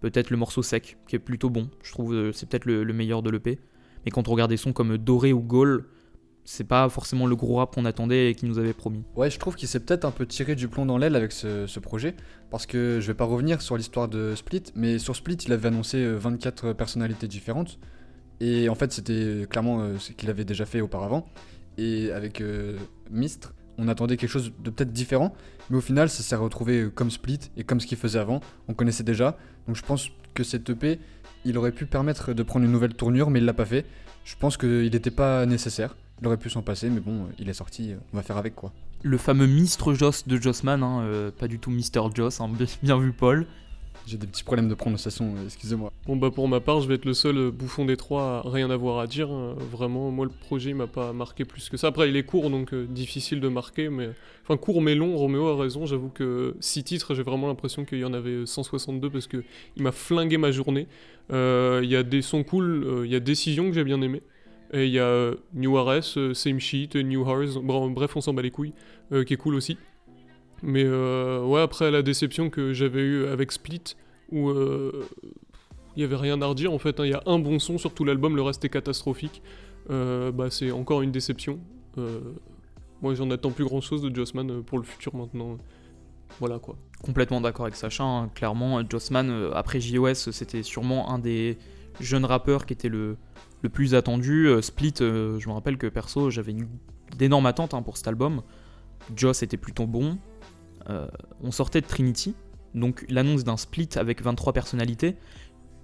[0.00, 1.68] peut-être le morceau sec, qui est plutôt bon.
[1.82, 3.58] Je trouve euh, c'est peut-être le, le meilleur de l'EP.
[4.04, 5.86] Mais quand on regarde des sons comme Doré ou Goal,
[6.44, 9.02] c'est pas forcément le gros rap qu'on attendait et qui nous avait promis.
[9.14, 11.66] Ouais, je trouve qu'il s'est peut-être un peu tiré du plomb dans l'aile avec ce,
[11.66, 12.14] ce projet,
[12.50, 15.68] parce que je vais pas revenir sur l'histoire de Split, mais sur Split, il avait
[15.68, 17.78] annoncé euh, 24 personnalités différentes,
[18.40, 21.26] et en fait, c'était clairement euh, ce qu'il avait déjà fait auparavant.
[21.78, 22.76] Et avec euh,
[23.10, 25.34] Mistre, on attendait quelque chose de peut-être différent,
[25.70, 28.40] mais au final, ça s'est retrouvé euh, comme Split et comme ce qu'il faisait avant.
[28.68, 30.98] On connaissait déjà, donc je pense que cette EP,
[31.44, 33.86] il aurait pu permettre de prendre une nouvelle tournure, mais il l'a pas fait.
[34.24, 35.96] Je pense qu'il n'était pas nécessaire.
[36.20, 38.36] Il aurait pu s'en passer, mais bon, euh, il est sorti, euh, on va faire
[38.36, 38.72] avec quoi.
[39.02, 42.50] Le fameux Mistre Joss de Jossman, hein, pas du tout Mister Joss, hein,
[42.82, 43.46] bien vu Paul.
[44.06, 45.92] J'ai des petits problèmes de prononciation, euh, excusez-moi.
[46.06, 48.50] Bon bah pour ma part, je vais être le seul euh, bouffon des trois à
[48.50, 49.30] rien avoir à dire.
[49.30, 49.54] hein.
[49.70, 51.88] Vraiment, moi le projet m'a pas marqué plus que ça.
[51.88, 54.08] Après il est court donc euh, difficile de marquer, mais
[54.42, 55.16] enfin court mais long.
[55.16, 55.86] Roméo a raison.
[55.86, 59.44] J'avoue que six titres, j'ai vraiment l'impression qu'il y en avait 162 parce que
[59.76, 60.88] il m'a flingué ma journée.
[61.30, 64.22] Il y a des sons cool, il y a Décision que j'ai bien aimé.
[64.72, 68.50] Et il y a New RS, Same Sheet, New bra- bref on s'en bat les
[68.50, 68.72] couilles,
[69.26, 69.76] qui est cool aussi.
[70.62, 73.96] Mais euh, ouais après la déception que j'avais eue avec Split,
[74.30, 75.06] où euh,
[75.96, 77.00] il y avait rien à redire en fait.
[77.00, 77.06] hein.
[77.06, 79.42] Il y a un bon son sur tout l'album, le reste est catastrophique.
[79.90, 81.58] Euh, bah, c'est encore une déception.
[83.02, 85.56] Moi, j'en attends plus grand chose de Jossman pour le futur maintenant.
[86.38, 86.76] Voilà quoi.
[87.02, 88.30] Complètement d'accord avec Sacha, hein.
[88.34, 91.58] clairement, Jossman, après JOS, c'était sûrement un des
[91.98, 93.16] jeunes rappeurs qui était le,
[93.62, 94.48] le plus attendu.
[94.60, 96.68] Split, je me rappelle que perso, j'avais une
[97.16, 98.42] d'énormes attentes hein, pour cet album.
[99.16, 100.18] Joss était plutôt bon.
[100.88, 101.06] Euh,
[101.42, 102.34] on sortait de Trinity,
[102.74, 105.16] donc l'annonce d'un split avec 23 personnalités.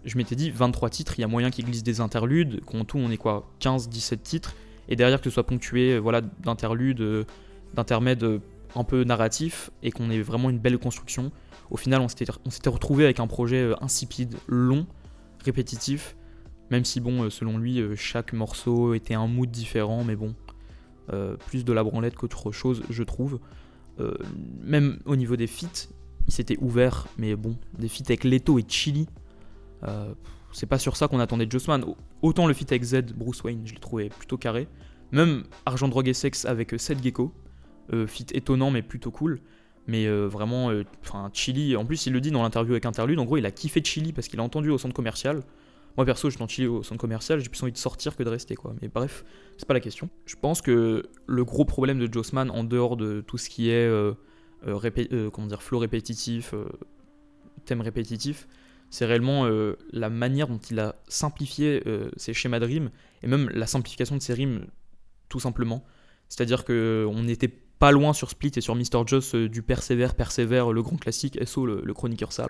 [0.05, 2.99] Je m'étais dit 23 titres, il y a moyen qu'ils glissent des interludes, qu'en tout
[2.99, 4.55] on est quoi 15-17 titres,
[4.89, 7.25] et derrière que ce soit ponctué euh, voilà, d'interludes, euh,
[7.75, 8.41] d'intermèdes
[8.75, 11.33] un peu narratifs, et qu'on ait vraiment une belle construction.
[11.71, 14.87] Au final, on s'était retrouvé avec un projet insipide, long,
[15.45, 16.17] répétitif,
[16.71, 20.37] même si bon, selon lui, chaque morceau était un mood différent, mais bon,
[21.49, 23.41] plus de la branlette qu'autre chose, je trouve.
[24.01, 24.15] Euh,
[24.63, 25.89] même au niveau des feats,
[26.27, 29.07] il s'était ouvert, mais bon, des feats avec Leto et Chili,
[29.85, 30.13] euh,
[30.53, 31.85] c'est pas sur ça qu'on attendait Jossman.
[31.85, 34.69] Au- Autant le feat avec Z, Bruce Wayne, je l'ai trouvé plutôt carré.
[35.13, 37.33] Même Argent, Drogue et Sexe avec euh, Seth Gecko,
[37.93, 39.41] euh, feat étonnant mais plutôt cool.
[39.89, 43.37] Mais vraiment, enfin Chili, en plus il le dit dans l'interview avec Interlude, en gros
[43.37, 45.43] il a kiffé Chili parce qu'il a entendu au centre commercial.
[45.97, 48.55] Moi perso, je suis au centre commercial, j'ai plus envie de sortir que de rester
[48.55, 48.75] quoi.
[48.83, 49.25] Mais bref,
[49.57, 50.11] c'est pas la question.
[50.27, 53.87] Je pense que le gros problème de Jossman, en dehors de tout ce qui est
[53.87, 54.13] euh,
[54.67, 54.79] euh,
[55.13, 56.55] euh, comment dire, flow répétitif,
[57.65, 58.47] thème répétitif,
[58.91, 59.49] c'est réellement
[59.91, 61.83] la manière dont il a simplifié
[62.17, 62.91] ses schémas de rimes
[63.23, 64.67] et même la simplification de ses rimes
[65.29, 65.85] tout simplement.
[66.29, 69.07] C'est-à-dire que on n'était pas loin sur Split et sur Mr.
[69.07, 72.49] Joss du persévère, persévère, le grand classique, SO, le, le chroniqueur sale.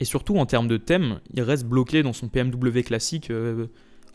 [0.00, 3.66] Et surtout en termes de thème, il reste bloqué dans son PMW classique, euh,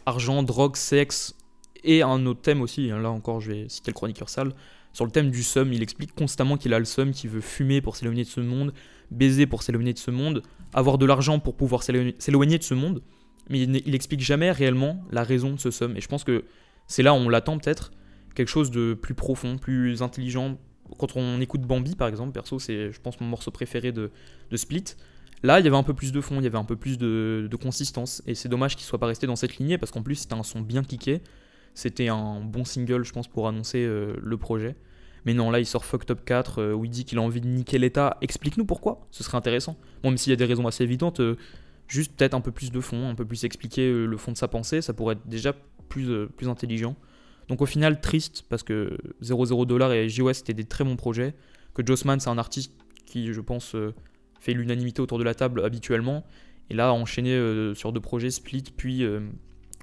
[0.05, 1.35] argent, drogue, sexe,
[1.83, 4.53] et un autre thème aussi, hein, là encore je vais citer le chroniqueur sale,
[4.93, 7.81] sur le thème du seum, il explique constamment qu'il a le seum, qu'il veut fumer
[7.81, 8.73] pour s'éloigner de ce monde,
[9.11, 10.43] baiser pour s'éloigner de ce monde,
[10.73, 13.01] avoir de l'argent pour pouvoir s'éloigner de ce monde,
[13.49, 15.97] mais il, il explique jamais réellement la raison de ce seum.
[15.97, 16.45] Et je pense que
[16.87, 17.91] c'est là où on l'attend peut-être,
[18.35, 20.57] quelque chose de plus profond, plus intelligent.
[20.97, 24.11] Quand on écoute Bambi par exemple, perso c'est je pense mon morceau préféré de,
[24.51, 24.95] de Split,
[25.43, 26.97] là il y avait un peu plus de fond, il y avait un peu plus
[26.97, 30.15] de, consistance, et c'est dommage qu'il soit pas resté dans cette lignée, parce qu'en plus
[30.15, 31.21] c'était un son bien kické,
[31.73, 34.75] c'était un bon single je pense pour annoncer euh, le projet.
[35.25, 37.41] Mais non, là il sort Fucked Up 4 euh, où il dit qu'il a envie
[37.41, 38.17] de niquer l'État.
[38.21, 39.77] Explique-nous pourquoi, ce serait intéressant.
[40.01, 41.37] Bon, même s'il y a des raisons assez évidentes, euh,
[41.87, 44.37] juste peut-être un peu plus de fond, un peu plus expliquer euh, le fond de
[44.37, 45.53] sa pensée, ça pourrait être déjà
[45.89, 46.95] plus, plus intelligent.
[47.47, 51.33] Donc au final, triste, parce que 00 Dollar et JOS c'était des très bons projets,
[51.73, 52.73] que Jossman c'est un artiste
[53.05, 53.75] qui, je pense,
[54.43, 56.25] fait l'unanimité autour de la table habituellement,
[56.69, 59.21] et là enchaîner euh, sur deux projets, Split puis euh,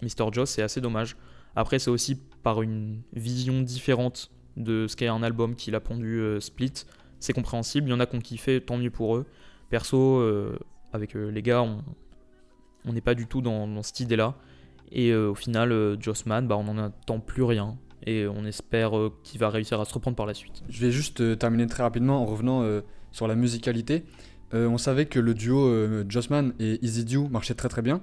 [0.03, 0.31] Mr.
[0.33, 1.17] Joss, c'est assez dommage.
[1.57, 6.21] Après, c'est aussi par une vision différente de ce qu'est un album qu'il a pondu
[6.21, 6.73] euh, Split,
[7.21, 9.27] c'est compréhensible, il y en a qui ont kiffé, tant mieux pour eux.
[9.71, 10.59] Perso, euh,
[10.93, 14.35] avec les gars, on n'est pas du tout dans, cette idée-là.
[14.93, 17.79] Et au final, Jossman, bah, on n'en attend plus rien.
[18.07, 18.93] Et on espère
[19.23, 20.65] qu'il va réussir à se reprendre par la suite.
[20.69, 22.65] Je vais juste terminer très rapidement en revenant
[23.13, 24.05] sur la musicalité.
[24.53, 28.01] Euh, on savait que le duo euh, Jossman et Easy Dew marchait très très bien.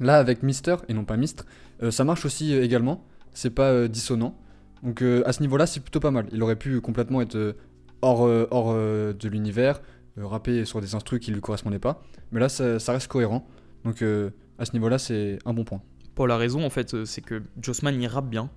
[0.00, 1.44] Là, avec Mister et non pas Mistre,
[1.82, 3.04] euh, ça marche aussi également.
[3.32, 4.36] C'est pas dissonant.
[4.82, 6.26] Donc à ce niveau-là, c'est plutôt pas mal.
[6.32, 7.56] Il aurait pu complètement être
[8.00, 9.80] hors, de l'univers,
[10.16, 12.02] rapper sur des instrus qui lui correspondaient pas.
[12.30, 13.46] Mais là, ça, reste cohérent.
[13.84, 15.82] Donc à ce niveau-là, c'est un bon point.
[16.14, 18.50] Paul a raison, en fait, c'est que Jossman, il rappe bien,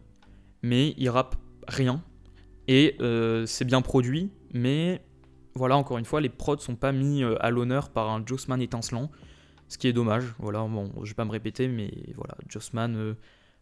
[0.61, 1.35] mais il rappe
[1.67, 2.03] rien.
[2.67, 2.97] Et
[3.45, 5.01] c'est bien produit, mais
[5.55, 8.61] voilà, encore une fois, les prods sont pas mis euh, à l'honneur par un Jossman
[8.61, 9.11] étincelant.
[9.67, 10.23] ce qui est dommage.
[10.39, 13.13] Voilà, bon, je vais pas me répéter, mais voilà, Jossman, euh,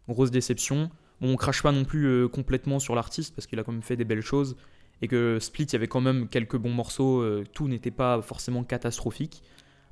[0.08, 0.90] grosse déception.
[1.20, 3.82] Bon, on crache pas non plus euh, complètement sur l'artiste parce qu'il a quand même
[3.82, 4.56] fait des belles choses
[5.02, 7.24] et que Split, il y avait quand même quelques bons morceaux,
[7.54, 9.42] tout n'était pas forcément catastrophique.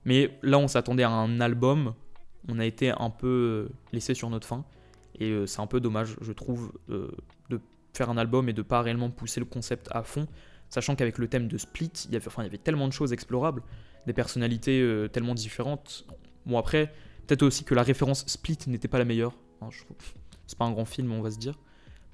[0.05, 1.95] Mais là, on s'attendait à un album,
[2.47, 4.67] on a été un peu laissé sur notre fin
[5.19, 7.59] et c'est un peu dommage, je trouve, de
[7.95, 10.27] faire un album et de pas réellement pousser le concept à fond,
[10.71, 13.63] sachant qu'avec le thème de Split, il y avait, tellement de choses explorables,
[14.07, 16.07] des personnalités euh, tellement différentes.
[16.47, 16.93] Bon, après,
[17.27, 19.35] peut-être aussi que la référence Split n'était pas la meilleure.
[19.61, 19.69] hein,
[20.47, 21.59] c'est pas un grand film, on va se dire.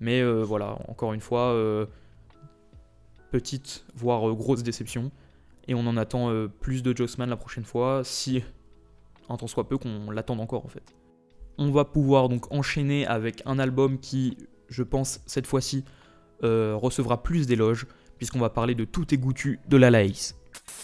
[0.00, 1.86] Mais euh, voilà, encore une fois, euh,
[3.30, 5.10] petite, voire grosse déception.
[5.66, 8.42] Et on en attend plus de Jossman la prochaine fois, si,
[9.30, 10.94] un tant soit peu, qu'on l'attende encore en fait.
[11.56, 14.36] On va pouvoir donc enchaîner avec un album qui,
[14.68, 15.86] je pense, cette fois-ci,
[16.42, 17.86] recevra plus d'éloges,
[18.24, 20.34] puisqu'on va parler de Tout est goûtu de la Laïs.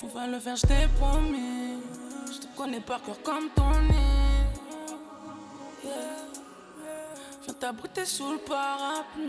[0.03, 1.79] On va le faire, je t'ai promis.
[2.27, 3.95] Je te connais par cœur comme ton nez.
[5.83, 5.93] Yeah.
[7.43, 9.25] Viens t'abriter sous le parapluie.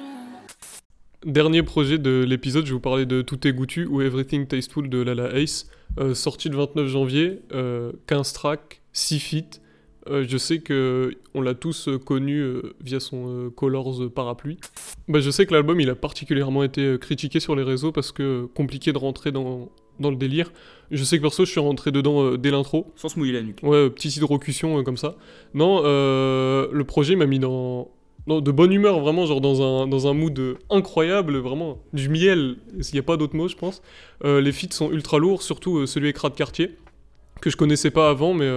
[1.26, 4.90] Dernier projet de l'épisode, je vais vous parler de Tout est goûtu ou Everything Tasteful
[4.90, 9.62] de Lala Ace, euh, sorti le 29 janvier, euh, 15 tracks, 6 feats.
[10.10, 14.58] Euh, je sais que on l'a tous euh, connu euh, via son euh, Colors parapluie.
[15.08, 18.46] Bah, je sais que l'album il a particulièrement été critiqué sur les réseaux parce que
[18.56, 20.52] compliqué de rentrer dans, dans le délire.
[20.90, 22.92] Je sais que perso je suis rentré dedans dès l'intro.
[22.96, 23.60] Sans se mouiller la nuque.
[23.62, 25.16] Ouais, petite hydrocution comme ça.
[25.54, 27.92] Non, le projet m'a mis dans,
[28.28, 32.58] dans de bonne humeur, vraiment, genre dans un, dans un mood incroyable, vraiment, du miel,
[32.82, 33.82] s'il n'y a pas d'autre mot, je pense.
[34.24, 36.72] Les feats sont ultra lourds, surtout celui avec Rat Cartier,
[37.40, 38.50] que je connaissais pas avant, mais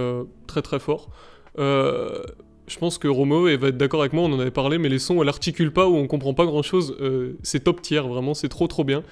[0.47, 1.09] très très fort.
[1.59, 2.23] Euh,
[2.67, 4.99] je pense que Romo va être d'accord avec moi, on en avait parlé, mais les
[4.99, 6.97] sons, elle articule pas ou on comprend pas grand chose.
[7.43, 9.03] c'est top tier, vraiment, c'est trop trop bien.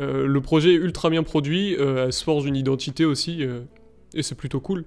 [0.00, 3.60] Euh, le projet est ultra bien produit, euh, elle se forge une identité aussi, euh,
[4.14, 4.84] et c'est plutôt cool.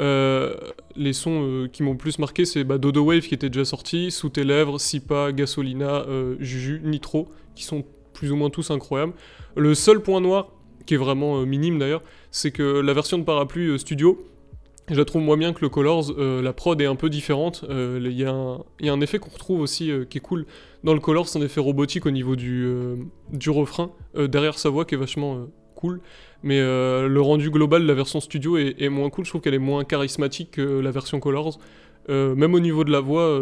[0.00, 0.54] Euh,
[0.96, 4.10] les sons euh, qui m'ont plus marqué, c'est bah, Dodo Wave qui était déjà sorti,
[4.10, 9.12] Sous tes lèvres, Sipa, Gasolina, euh, Juju, Nitro, qui sont plus ou moins tous incroyables.
[9.56, 10.50] Le seul point noir,
[10.86, 14.24] qui est vraiment euh, minime d'ailleurs, c'est que la version de Parapluie euh, Studio,
[14.90, 17.64] je la trouve moins bien que le Colors, euh, la prod est un peu différente,
[17.68, 18.32] Euh, il y, a
[18.92, 20.46] un- effet qu'on retrouve aussi euh, qui est cool
[20.84, 22.66] dans le Colors, un effet robotique au niveau du,
[23.32, 26.00] du refrain, derrière sa voix qui est vachement cool.
[26.44, 29.58] Mais le rendu global de la version studio est, moins cool, je trouve qu'elle est
[29.58, 31.58] moins charismatique que la version Colors.
[32.08, 33.40] Même au niveau de la voix,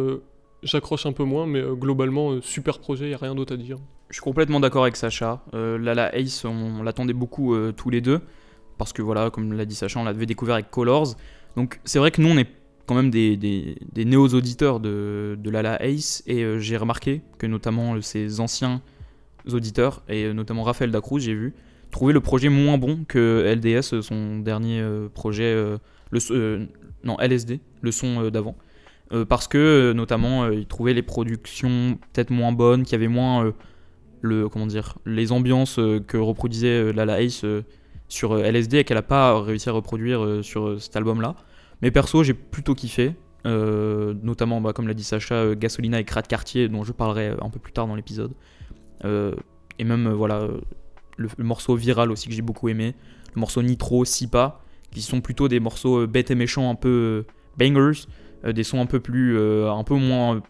[0.63, 3.77] j'accroche un peu moins, mais globalement, super projet, il a rien d'autre à dire.
[4.09, 5.43] Je suis complètement d'accord avec Sacha.
[5.53, 8.23] Euh, Lala Ace, on, l'attendait beaucoup tous les deux.
[8.79, 11.17] Parce que voilà, comme l'a dit Sacha, on l'avait découvert avec Colors.
[11.57, 12.49] Donc c'est vrai que nous, on est
[12.87, 16.23] quand même des, des néo-auditeurs de, de Lala Ace.
[16.27, 18.81] Et euh, j'ai remarqué que notamment euh, ces anciens
[19.53, 21.55] auditeurs, et euh, notamment Raphaël Dacruz, j'ai vu,
[21.91, 24.85] trouvaient le projet moins bon que LDS, son dernier
[25.15, 25.55] projet,
[26.11, 26.69] le,
[27.05, 28.57] non, LSD, le son d'avant.
[29.29, 33.55] Parce que notamment, ils trouvaient les productions peut-être moins bonnes, qu'il y avait moins
[34.21, 37.47] le comment dire les ambiances que reproduisait Lala Ace
[38.09, 41.21] sur euh, LSD et qu'elle a pas réussi à reproduire euh, sur euh, cet album
[41.21, 41.35] là
[41.83, 43.15] mais perso j'ai plutôt kiffé
[43.45, 47.61] notamment bah, comme l'a dit Sacha Gasolina et Crat Cartier dont je parlerai un peu
[47.61, 48.33] plus tard dans l'épisode
[49.05, 50.49] et même voilà
[51.17, 52.97] le, morceau viral aussi que j'ai beaucoup aimé
[53.37, 57.25] le morceau Nitro Sipa qui sont plutôt des morceaux bêtes et méchants un peu
[57.57, 58.09] bangers
[58.45, 60.43] des sons un peu plus un peu moins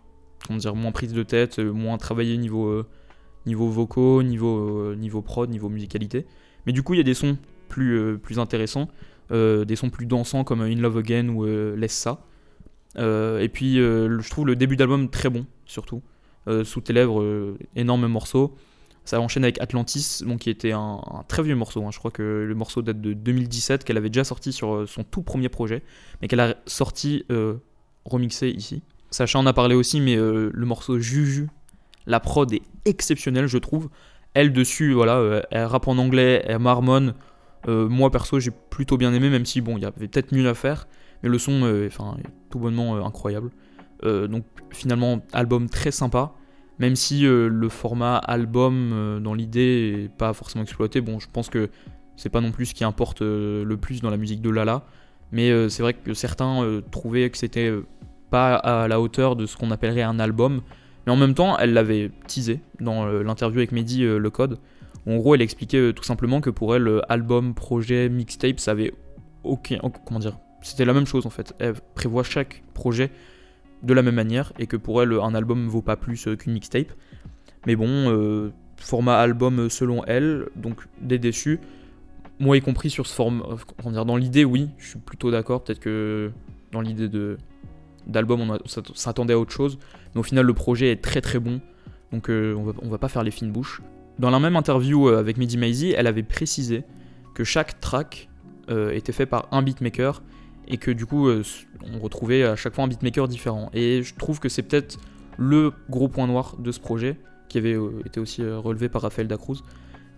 [0.47, 2.83] comment dire moins prise de tête moins travaillé niveau
[3.47, 6.27] niveau vocaux, niveau, niveau prod, niveau musicalité.
[6.67, 8.89] Mais du coup, il y a des sons plus, euh, plus intéressants,
[9.33, 12.23] euh, des sons plus dansants comme In Love Again ou euh, Laisse ça.
[12.99, 16.03] Et puis, je trouve le début d'album très bon, surtout.
[16.65, 18.57] Sous tes lèvres, énorme morceau.
[19.05, 21.85] Ça enchaîne avec Atlantis, donc, qui était un, très vieux morceau.
[21.85, 21.91] hein.
[21.93, 25.21] Je crois que le morceau date de 2017, qu'elle avait déjà sorti sur son tout
[25.21, 25.83] premier projet,
[26.23, 27.27] mais qu'elle a sorti
[28.07, 28.81] remixé ici.
[29.11, 31.49] Sacha en a parlé aussi, mais le morceau Juju,
[32.07, 33.91] la prod est exceptionnelle, je trouve.
[34.37, 37.15] Elle dessus, voilà, euh, elle rappe en anglais, elle marmonne.
[37.69, 40.47] Euh, moi perso, j'ai plutôt bien aimé, même si bon, il y avait peut-être mieux
[40.47, 40.87] à faire,
[41.23, 43.51] mais le son, euh, enfin, est tout bonnement incroyable.
[44.03, 46.33] Donc finalement, album très sympa,
[46.79, 51.01] même si le format album dans l'idée est pas forcément exploité.
[51.01, 51.71] Bon, je pense que
[52.15, 54.85] c'est pas non plus ce qui importe le plus dans la musique de Lala,
[55.33, 57.73] mais c'est vrai que certains trouvaient que c'était
[58.31, 60.61] pas à la hauteur de ce qu'on appellerait un album.
[61.07, 64.59] Mais en même temps, elle l'avait teasé dans euh, l'interview avec Mehdi euh, Le Code.
[65.07, 68.93] En gros, elle expliquait euh, tout simplement que pour elle, album, projet, mixtape, ça avait
[69.45, 69.79] aucun.
[70.05, 71.55] Comment dire C'était la même chose en fait.
[71.59, 73.11] Elle prévoit chaque projet
[73.83, 76.93] de la même manière et que pour elle, un album vaut pas plus qu'une mixtape.
[77.67, 81.61] Mais bon, format album selon elle, donc des déçus.
[82.39, 85.31] moi y compris sur ce forme, euh, comment dire, dans l'idée, oui, je suis plutôt
[85.31, 85.65] d'accord.
[85.65, 86.31] Peut-être que
[86.73, 87.39] dans l'idée de
[88.07, 88.59] d'album, on,
[88.95, 89.79] s'attendait à autre chose,
[90.15, 91.61] mais au final, le projet est très très bon.
[92.13, 93.83] Donc, euh, on, va, pas faire les fines bouches.
[94.19, 96.85] Dans la même interview euh, avec Mehdi Maizi, elle avait précisé
[97.35, 98.29] que chaque track
[98.71, 100.23] euh, était fait par un beatmaker
[100.69, 103.71] et que du coup, on retrouvait à chaque fois un beatmaker différent.
[103.73, 104.99] Et je trouve que c'est peut-être
[105.37, 107.17] le gros point noir de ce projet,
[107.49, 109.63] qui avait été aussi relevé par Raphaël Dacruz,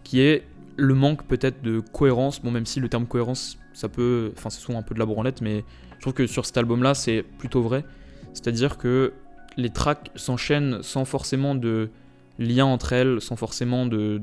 [0.04, 0.44] qui est
[0.78, 2.40] le manque peut-être de cohérence.
[2.40, 4.32] Bon, même si le terme cohérence, ça peut.
[4.38, 5.64] Enfin, c'est souvent un peu de la branlette, mais
[5.98, 7.84] je trouve que sur cet album-là, c'est plutôt vrai.
[8.32, 9.12] C'est-à-dire que
[9.56, 11.90] les tracks s'enchaînent sans forcément de
[12.38, 14.22] lien entre elles, sans forcément de.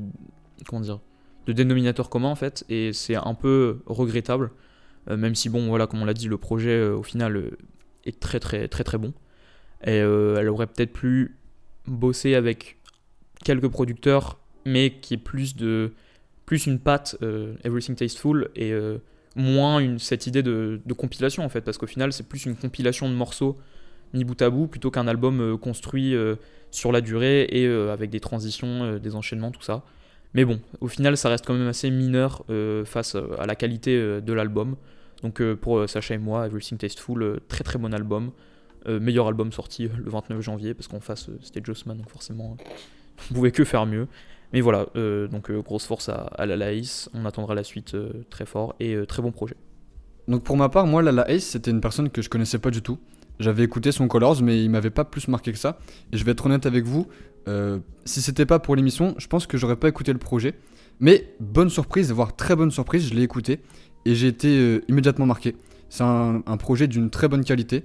[0.66, 1.00] Comment dire
[1.46, 2.64] De dénominateur commun, en fait.
[2.70, 4.50] Et c'est un peu regrettable.
[5.10, 7.50] Euh, même si, bon, voilà, comme on l'a dit, le projet, euh, au final, euh,
[8.06, 9.12] est très, très, très, très bon.
[9.84, 11.36] Et elle aurait peut-être pu
[11.86, 12.78] bosser avec
[13.44, 15.92] quelques producteurs, mais qui est plus de
[16.46, 17.16] plus une patte
[17.62, 18.72] Everything Tasteful et
[19.36, 23.08] moins une, cette idée de, compilation en fait, parce qu'au final c'est plus une compilation
[23.08, 23.56] de morceaux
[24.14, 26.36] mis bout à bout plutôt qu'un album euh, construit euh,
[26.70, 29.82] sur la durée et euh, avec des transitions, des enchaînements, tout ça.
[30.34, 32.44] Mais bon, au final ça reste quand même assez mineur
[32.84, 34.76] face à la qualité de l'album.
[35.22, 38.32] Donc pour Sacha et moi, Everything Tasteful, très très bon album.
[38.86, 42.56] Meilleur album sorti le 29 janvier parce qu'en face euh, c'était Jossman donc forcément
[43.30, 44.06] on pouvait que faire mieux
[44.52, 47.94] mais voilà euh, donc euh, grosse force à, à la Laïs on attendra la suite
[47.94, 49.56] euh, très fort et très bon projet
[50.28, 52.82] Donc pour ma part, moi, Lala Ace, c'était une personne que je connaissais pas du
[52.82, 52.98] tout.
[53.38, 55.78] J'avais écouté son Colors, mais il m'avait pas plus marqué que ça.
[56.12, 57.06] Et je vais être honnête avec vous,
[58.04, 60.54] si c'était pas pour l'émission, je pense que j'aurais pas écouté le projet.
[60.98, 63.60] Mais bonne surprise, voire très bonne surprise, je l'ai écouté
[64.04, 65.54] et j'ai été immédiatement marqué.
[65.90, 67.84] C'est un, projet d'une très bonne qualité.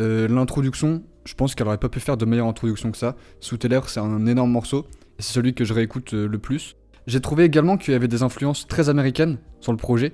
[0.00, 3.14] L'introduction, je pense qu'elle aurait pas pu faire de meilleure introduction que ça.
[3.40, 4.86] Sous tes c'est un énorme morceau
[5.18, 6.76] c'est celui que je réécoute euh, le plus.
[7.06, 10.12] J'ai trouvé également qu'il y avait des influences très américaines sur le projet.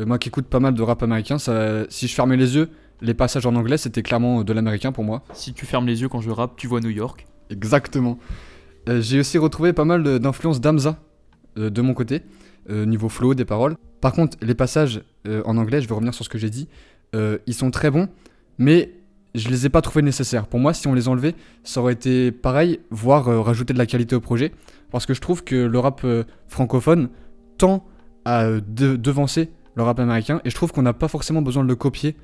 [0.00, 2.70] Euh, moi qui écoute pas mal de rap américain, ça, si je fermais les yeux,
[3.02, 5.24] les passages en anglais c'était clairement euh, de l'américain pour moi.
[5.34, 8.18] si tu fermes les yeux quand je rappe tu vois New York Exactement.
[8.88, 10.98] Euh, J'ai aussi retrouvé pas mal d'influences d'Amza
[11.58, 12.22] euh, de mon côté,
[12.70, 13.76] niveau flow des paroles.
[14.00, 16.68] Par contre, les passages en anglais, je vais revenir sur ce que j'ai dit,
[17.12, 18.08] ils sont très bons,
[18.56, 18.92] mais
[19.34, 20.46] je les ai pas trouvés nécessaires.
[20.46, 23.86] Pour moi, si on les enlevait, ça aurait été pareil, voire euh, rajouter de la
[23.86, 24.52] qualité au projet,
[24.90, 27.08] parce que je trouve que le rap euh, francophone
[27.58, 27.86] tend
[28.24, 31.62] à euh, de- devancer le rap américain, et je trouve qu'on n'a pas forcément besoin
[31.64, 32.16] de le copier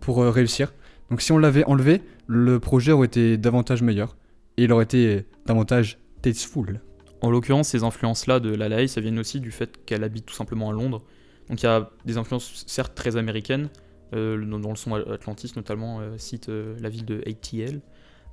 [0.00, 0.74] pour réussir.
[1.08, 4.16] Donc si on l'avait enlevé, le projet aurait été davantage meilleur
[4.56, 6.80] et il aurait été davantage tasteful.
[7.22, 10.34] En l'occurrence, ces influences-là de la Laï, ça viennent aussi du fait qu'elle habite tout
[10.34, 11.02] simplement à Londres.
[11.48, 13.68] Donc il y a des influences certes très américaines,
[14.14, 17.80] euh, dont le son Atlantis notamment euh, cite euh, la ville de ATL,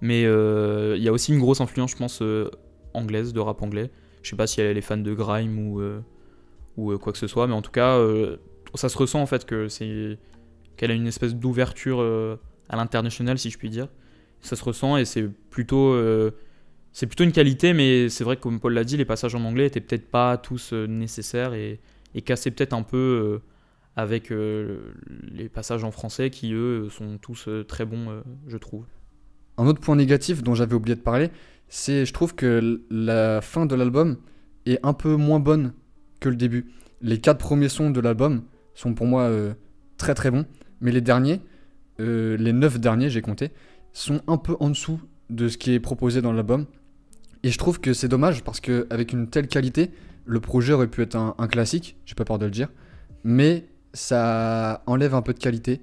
[0.02, 2.24] mais euh, il y a aussi une grosse influence, je pense,
[2.94, 3.90] anglaise, de rap anglais.
[4.22, 5.82] Je sais pas si elle est fan de grime ou,
[6.78, 8.00] ou quoi que ce soit, mais en tout cas,
[8.76, 10.18] ça se ressent en fait que c'est
[10.78, 12.02] qu'elle a une espèce d'ouverture
[12.70, 13.88] à l'international, si je puis dire.
[14.42, 15.98] Ça se ressent et c'est plutôt
[16.92, 19.44] c'est plutôt une qualité, mais c'est vrai que comme Paul l'a dit, les passages en
[19.44, 21.80] anglais étaient peut-être pas tous nécessaires et,
[22.14, 23.42] et cassaient peut-être un peu
[23.96, 24.94] avec euh,
[25.32, 28.86] les passages en français qui eux sont tous euh, très bons, euh, je trouve.
[29.58, 31.30] Un autre point négatif dont j'avais oublié de parler,
[31.70, 34.18] c'est je trouve que la fin de l'album
[34.66, 35.74] est un peu moins bonne
[36.20, 36.72] que le début.
[37.02, 39.30] Les quatre premiers sons de l'album sont pour moi
[39.98, 40.46] très très bons,
[40.82, 41.42] mais les derniers,
[42.00, 43.52] les neuf derniers j'ai compté,
[43.92, 46.66] sont un peu en dessous de ce qui est proposé dans l'album.
[47.44, 49.92] Et je trouve que c'est dommage parce qu'avec une telle qualité,
[50.26, 52.70] le projet aurait pu être un classique, j'ai pas peur de le dire,
[53.24, 55.82] mais ça enlève un peu de qualité,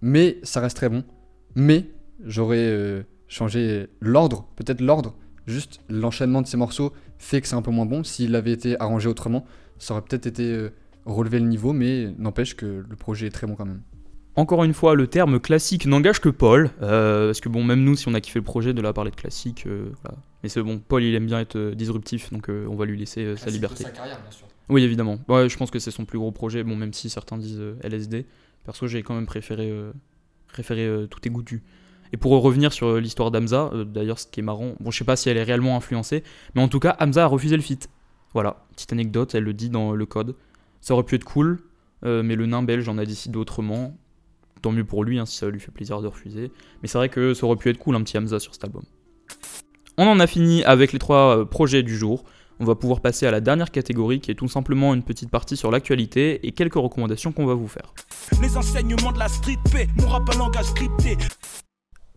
[0.00, 1.04] mais ça reste très bon.
[1.54, 1.86] Mais
[2.24, 5.14] j'aurais euh, changé l'ordre, peut-être l'ordre,
[5.46, 8.04] juste l'enchaînement de ces morceaux fait que c'est un peu moins bon.
[8.04, 9.46] S'il avait été arrangé autrement,
[9.78, 10.70] ça aurait peut-être été euh,
[11.06, 13.82] relevé le niveau, mais n'empêche que le projet est très bon quand même.
[14.34, 17.96] Encore une fois, le terme classique n'engage que Paul, euh, parce que bon, même nous,
[17.96, 19.66] si on a kiffé le projet, de la parler de classique,
[20.02, 20.16] voilà.
[20.42, 23.50] Mais c'est bon, Paul, il aime bien être disruptif, donc on va lui laisser sa
[23.50, 23.84] liberté.
[24.68, 25.18] Oui, évidemment.
[25.28, 27.76] Ouais, je pense que c'est son plus gros projet, bon, même si certains disent euh,
[27.82, 28.26] LSD.
[28.64, 29.92] Perso, j'ai quand même préféré, euh,
[30.48, 31.32] préféré euh, Tout est.
[32.12, 35.04] Et pour revenir sur l'histoire d'Amza, euh, d'ailleurs, ce qui est marrant, bon, je sais
[35.04, 36.22] pas si elle est réellement influencée,
[36.54, 37.88] mais en tout cas, Hamza a refusé le feat.
[38.34, 40.36] Voilà, petite anecdote, elle le dit dans le code.
[40.80, 41.60] Ça aurait pu être cool,
[42.02, 43.96] mais le nain belge en a décidé autrement.
[44.62, 46.50] Tant mieux pour lui, hein, si ça lui fait plaisir de refuser.
[46.80, 48.82] Mais c'est vrai que ça aurait pu être cool, un petit Hamza sur cet album.
[49.98, 52.24] On en a fini avec les trois projets du jour.
[52.62, 55.56] On va pouvoir passer à la dernière catégorie qui est tout simplement une petite partie
[55.56, 57.92] sur l'actualité et quelques recommandations qu'on va vous faire.
[58.40, 61.18] Les enseignements de la street P, mon rap un langage scripté.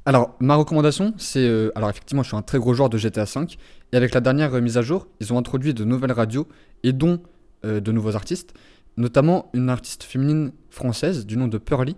[0.05, 1.39] Alors, ma recommandation, c'est.
[1.39, 3.57] euh, alors, effectivement, je suis un très gros joueur de GTA V.
[3.91, 6.47] Et avec la dernière euh, mise à jour, ils ont introduit de nouvelles radios
[6.83, 7.21] et dont
[7.65, 8.53] euh, de nouveaux artistes.
[8.97, 11.95] notamment une artiste féminine française du nom de Pearly,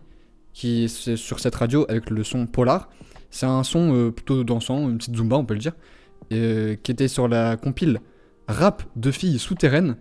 [0.53, 2.88] qui est sur cette radio avec le son Polar.
[3.29, 5.73] C'est un son euh, plutôt dansant, une petite zumba on peut le dire,
[6.31, 7.99] et, euh, qui était sur la compile
[8.47, 9.97] Rap de filles souterraines,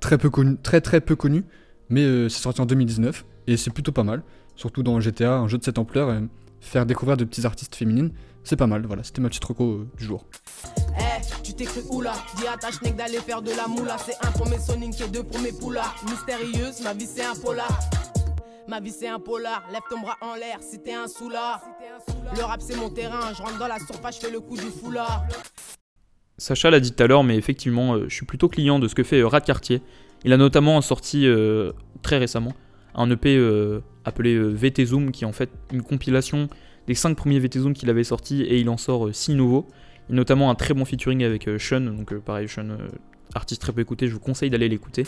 [0.00, 1.44] très peu connu, très très peu connu,
[1.88, 4.22] mais euh, c'est sorti en 2019 et c'est plutôt pas mal,
[4.54, 6.20] surtout dans GTA, un jeu de cette ampleur, et
[6.60, 8.12] faire découvrir de petits artistes féminines,
[8.44, 8.84] c'est pas mal.
[8.86, 10.26] Voilà, c'était ma petite reco euh, du jour.
[10.98, 13.96] Eh, tu t'écris oula, dis à ta schneck d'aller faire de la moula.
[13.98, 15.94] C'est un mes Sonic et deux pour mes poulas.
[16.04, 17.80] Mystérieuse, ma vie c'est un polar.
[18.68, 21.62] Ma vie c'est un polar, lève ton bras en l'air si t'es un soulard.
[22.36, 24.70] Le rap c'est mon terrain, je rentre dans la surface, je fais le coup du
[24.70, 25.24] foulard.
[26.40, 28.94] Sacha l'a dit tout à l'heure, mais effectivement, euh, je suis plutôt client de ce
[28.94, 29.82] que fait euh, Rat Cartier.
[30.24, 32.54] Il a notamment sorti euh, très récemment
[32.94, 33.38] un EP
[34.04, 36.48] appelé VT Zoom, qui est en fait une compilation
[36.88, 39.68] des 5 premiers VT Zoom qu'il avait sortis, et il en sort 6 nouveaux.
[40.08, 42.66] A notamment un très bon featuring avec Sean, donc pareil, Sean,
[43.34, 45.04] artiste très peu écouté, je vous conseille d'aller l'écouter.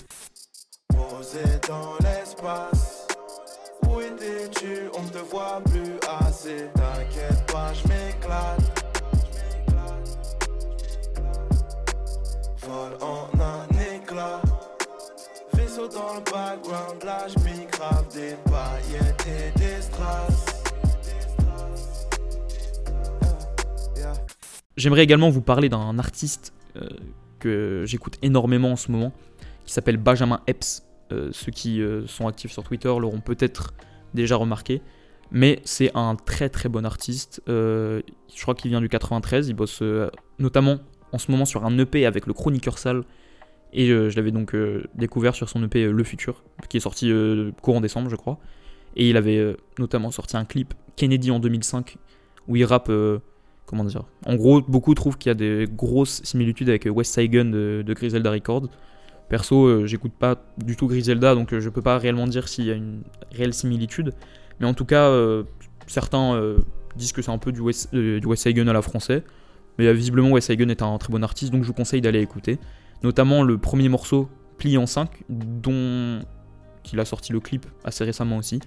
[12.70, 14.40] En un éclat.
[24.77, 26.88] J'aimerais également vous parler d'un artiste euh,
[27.40, 29.12] que j'écoute énormément en ce moment,
[29.64, 30.85] qui s'appelle Benjamin Epps.
[31.11, 33.75] Euh, ceux qui euh, sont actifs sur Twitter l'auront peut-être
[34.14, 34.83] déjà remarqué.
[35.33, 37.42] Mais c'est un très très bon artiste.
[37.48, 38.03] Je
[38.40, 39.48] crois qu'il vient du 93.
[39.48, 39.83] Il bosse
[40.38, 40.79] notamment
[41.12, 43.03] en ce moment sur un EP avec le Chroniqueur Sale.
[43.75, 46.81] Et euh, je l'avais donc euh, découvert sur son EP euh, Le Futur, qui est
[46.81, 47.11] sorti
[47.62, 48.38] courant décembre, je crois.
[48.96, 51.96] Et il avait notamment sorti un clip Kennedy en 2005
[52.46, 52.90] où il rappe.
[53.64, 57.46] comment dire En gros, beaucoup trouvent qu'il y a des grosses similitudes avec West Gun
[57.46, 58.68] de, de Griselda Records.
[59.31, 62.75] Perso, j'écoute pas du tout Griselda, donc je peux pas réellement dire s'il y a
[62.75, 64.12] une réelle similitude.
[64.61, 65.11] Mais en tout cas,
[65.87, 66.59] certains
[66.96, 69.22] disent que c'est un peu du West, euh, du West Gun à la français.
[69.78, 72.00] Mais euh, visiblement, West Side Gun est un très bon artiste, donc je vous conseille
[72.00, 72.58] d'aller écouter.
[73.02, 76.20] Notamment le premier morceau, Plié en 5, dont
[76.82, 78.61] qu'il a sorti le clip assez récemment aussi.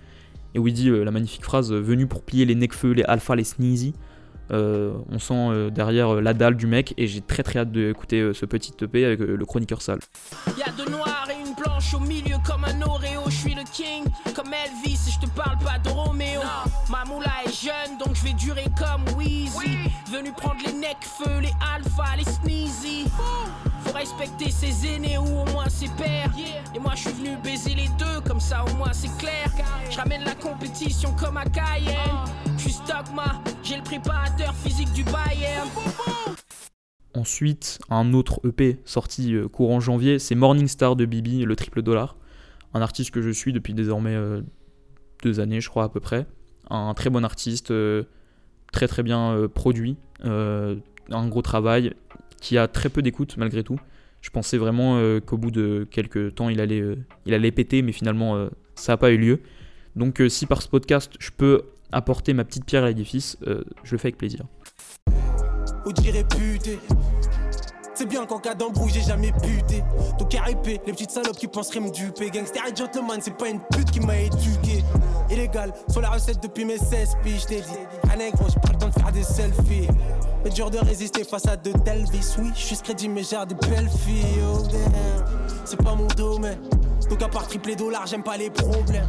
[0.53, 3.03] Et où il dit euh, la magnifique phrase euh, Venu pour plier les Necfeu, les
[3.03, 3.93] Alpha, les Sneezy.
[4.51, 7.71] Euh, on sent euh, derrière euh, la dalle du mec et j'ai très très hâte
[7.71, 9.99] d'écouter euh, ce petit EP avec euh, le chroniqueur sale.
[10.57, 13.21] Y'a deux noirs et une blanche au milieu comme un Oreo.
[13.27, 14.03] Je suis le king,
[14.35, 16.41] comme Elvis et je te parle pas de Roméo.
[16.89, 19.77] Ma moula est jeune donc je vais durer comme Weezy.
[20.11, 23.05] Venu prendre les necfeux, les alpha, les sneezy.
[23.95, 26.31] Respecter ses aînés ou au moins ses pères.
[26.75, 29.49] Et moi je suis venu baiser les deux, comme ça au moins c'est clair.
[29.89, 31.95] Je ramène la compétition comme à Cayenne.
[32.57, 35.69] Je suis Stockma, j'ai le préparateur physique du Bayern.
[37.15, 41.81] Ensuite, un autre EP sorti euh, courant janvier, c'est Morning Star de Bibi, le triple
[41.81, 42.17] dollar.
[42.73, 44.41] Un artiste que je suis depuis désormais euh,
[45.23, 46.25] deux années, je crois à peu près.
[46.69, 48.03] Un très bon artiste, euh,
[48.73, 51.93] très très bien produit, un gros travail,
[52.45, 53.79] qui a très peu d'écoute malgré tout.
[54.21, 57.81] Je pensais vraiment euh, qu'au bout de quelques temps il allait, euh, il allait péter,
[57.81, 59.39] mais finalement euh, ça n'a pas eu lieu.
[59.95, 63.91] Donc euh, si par ce podcast je peux apporter ma petite pierre à l'édifice, je
[63.91, 64.45] le fais avec plaisir.
[67.95, 69.81] C'est bien qu'en cas d'embrouille, j'ai jamais puté.
[70.19, 70.33] Donc
[70.65, 72.29] les petites salopes qui penseraient me duper.
[72.29, 74.83] Gangster et gentleman, c'est pas une pute qui m'a éduqué.
[75.45, 77.67] Illégal, sur la recette depuis mes 16 piges, je t'ai dit.
[78.09, 79.87] Ah négro, j'ai pas le temps de faire des selfies.
[80.43, 82.35] Mais dur de résister face à de telles vis.
[82.39, 84.41] Oui, je suis crédit, mais j'ai des belles filles.
[84.43, 85.25] Oh damn,
[85.63, 86.59] c'est pas mon domaine.
[87.09, 89.07] Donc à part tripler dollars, j'aime pas les problèmes.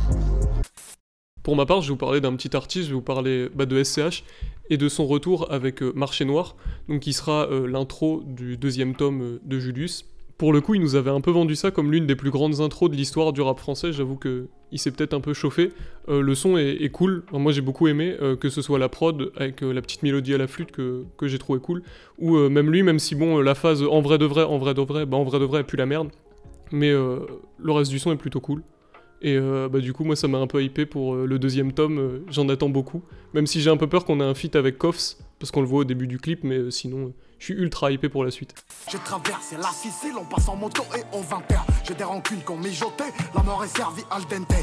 [1.42, 3.64] Pour ma part, je vais vous parler d'un petit artiste, je vais vous parler bah,
[3.64, 4.22] de SCH
[4.68, 6.56] et de son retour avec euh, Marché Noir,
[6.88, 10.04] donc qui sera euh, l'intro du deuxième tome euh, de Julius.
[10.38, 12.60] Pour le coup, il nous avait un peu vendu ça comme l'une des plus grandes
[12.60, 13.92] intros de l'histoire du rap français.
[13.92, 15.72] J'avoue que il s'est peut-être un peu chauffé.
[16.10, 17.24] Euh, le son est, cool.
[17.32, 20.34] Moi, j'ai beaucoup aimé euh, que ce soit la prod avec euh, la petite mélodie
[20.34, 21.82] à la flûte que, j'ai trouvé cool,
[22.18, 24.82] ou même lui, même si bon, la phase en vrai de vrai, en vrai de
[24.82, 26.08] vrai, bah en vrai de vrai, pue la merde.
[26.70, 28.62] Mais le reste du son est plutôt cool.
[29.22, 32.20] Et bah, du coup, moi, ça m'a un peu hypé pour le deuxième tome.
[32.28, 33.02] J'en attends beaucoup.
[33.34, 35.66] Même si j'ai un peu peur qu'on ait un feat avec Koffs, parce qu'on le
[35.66, 38.54] voit au début du clip, mais sinon, je suis ultra hypé pour la suite.
[38.90, 41.66] J'ai traversé la Sicile, on passe en moto et on va perdre.
[41.84, 44.54] J'ai des rancunes qu'on mijoté, la mort est servie al dente.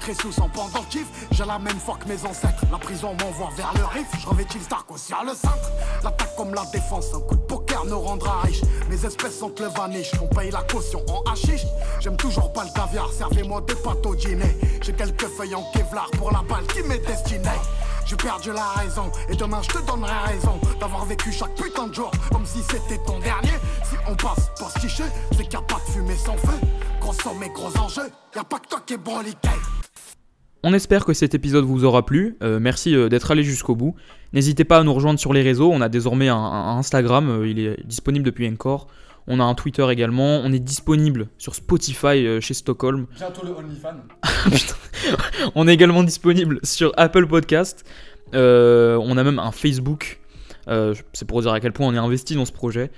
[0.00, 2.64] Très sous en pendentif, j'ai la même foi que mes ancêtres.
[2.70, 5.70] La prison m'envoie vers le riff, je revêtis le Stark sur le cintre.
[6.02, 8.62] L'attaque comme la défense, un coup de poker nous rendra riche.
[8.88, 11.66] Mes espèces sont le vaniche, on paye la caution en hachiche.
[12.00, 14.56] J'aime toujours pas le caviar, servez-moi des pâtes au dîner.
[14.80, 17.60] J'ai quelques feuilles en Kevlar pour la balle qui m'est destinée.
[18.06, 21.94] J'ai perdu la raison et demain je te donnerai raison d'avoir vécu chaque putain de
[21.94, 23.54] jour comme si c'était ton dernier.
[23.84, 26.58] Si on passe pas se ticher, c'est qu'il n'y a pas de fumée sans feu.
[27.00, 28.02] Gros sommet, gros enjeu,
[28.34, 29.48] y a pas que toi qui est broliqué.
[30.62, 32.36] On espère que cet épisode vous aura plu.
[32.42, 33.94] Euh, merci euh, d'être allé jusqu'au bout.
[34.34, 35.70] N'hésitez pas à nous rejoindre sur les réseaux.
[35.72, 37.30] On a désormais un, un Instagram.
[37.30, 38.86] euh, il est disponible depuis Encore.
[39.32, 40.42] On a un Twitter également.
[40.44, 43.06] On est disponible sur Spotify euh, chez Stockholm.
[43.16, 44.02] Bientôt le OnlyFans.
[45.54, 47.84] On est également disponible sur Apple Podcast.
[48.34, 50.20] Euh, on a même un Facebook.
[50.68, 52.90] Euh, c'est pour dire à quel point on est investi dans ce projet.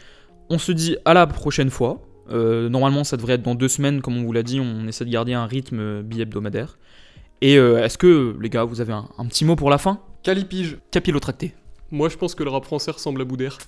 [0.50, 2.00] On se dit à la prochaine fois.
[2.30, 4.58] Euh, normalement, ça devrait être dans deux semaines, comme on vous l'a dit.
[4.58, 6.78] On essaie de garder un rythme bi-hebdomadaire.
[7.40, 10.00] Et euh, est-ce que, les gars, vous avez un, un petit mot pour la fin?
[10.22, 10.78] Calipige.
[10.90, 11.54] Capillotracté.
[11.90, 13.58] Moi, je pense que le rap français ressemble à Boudère.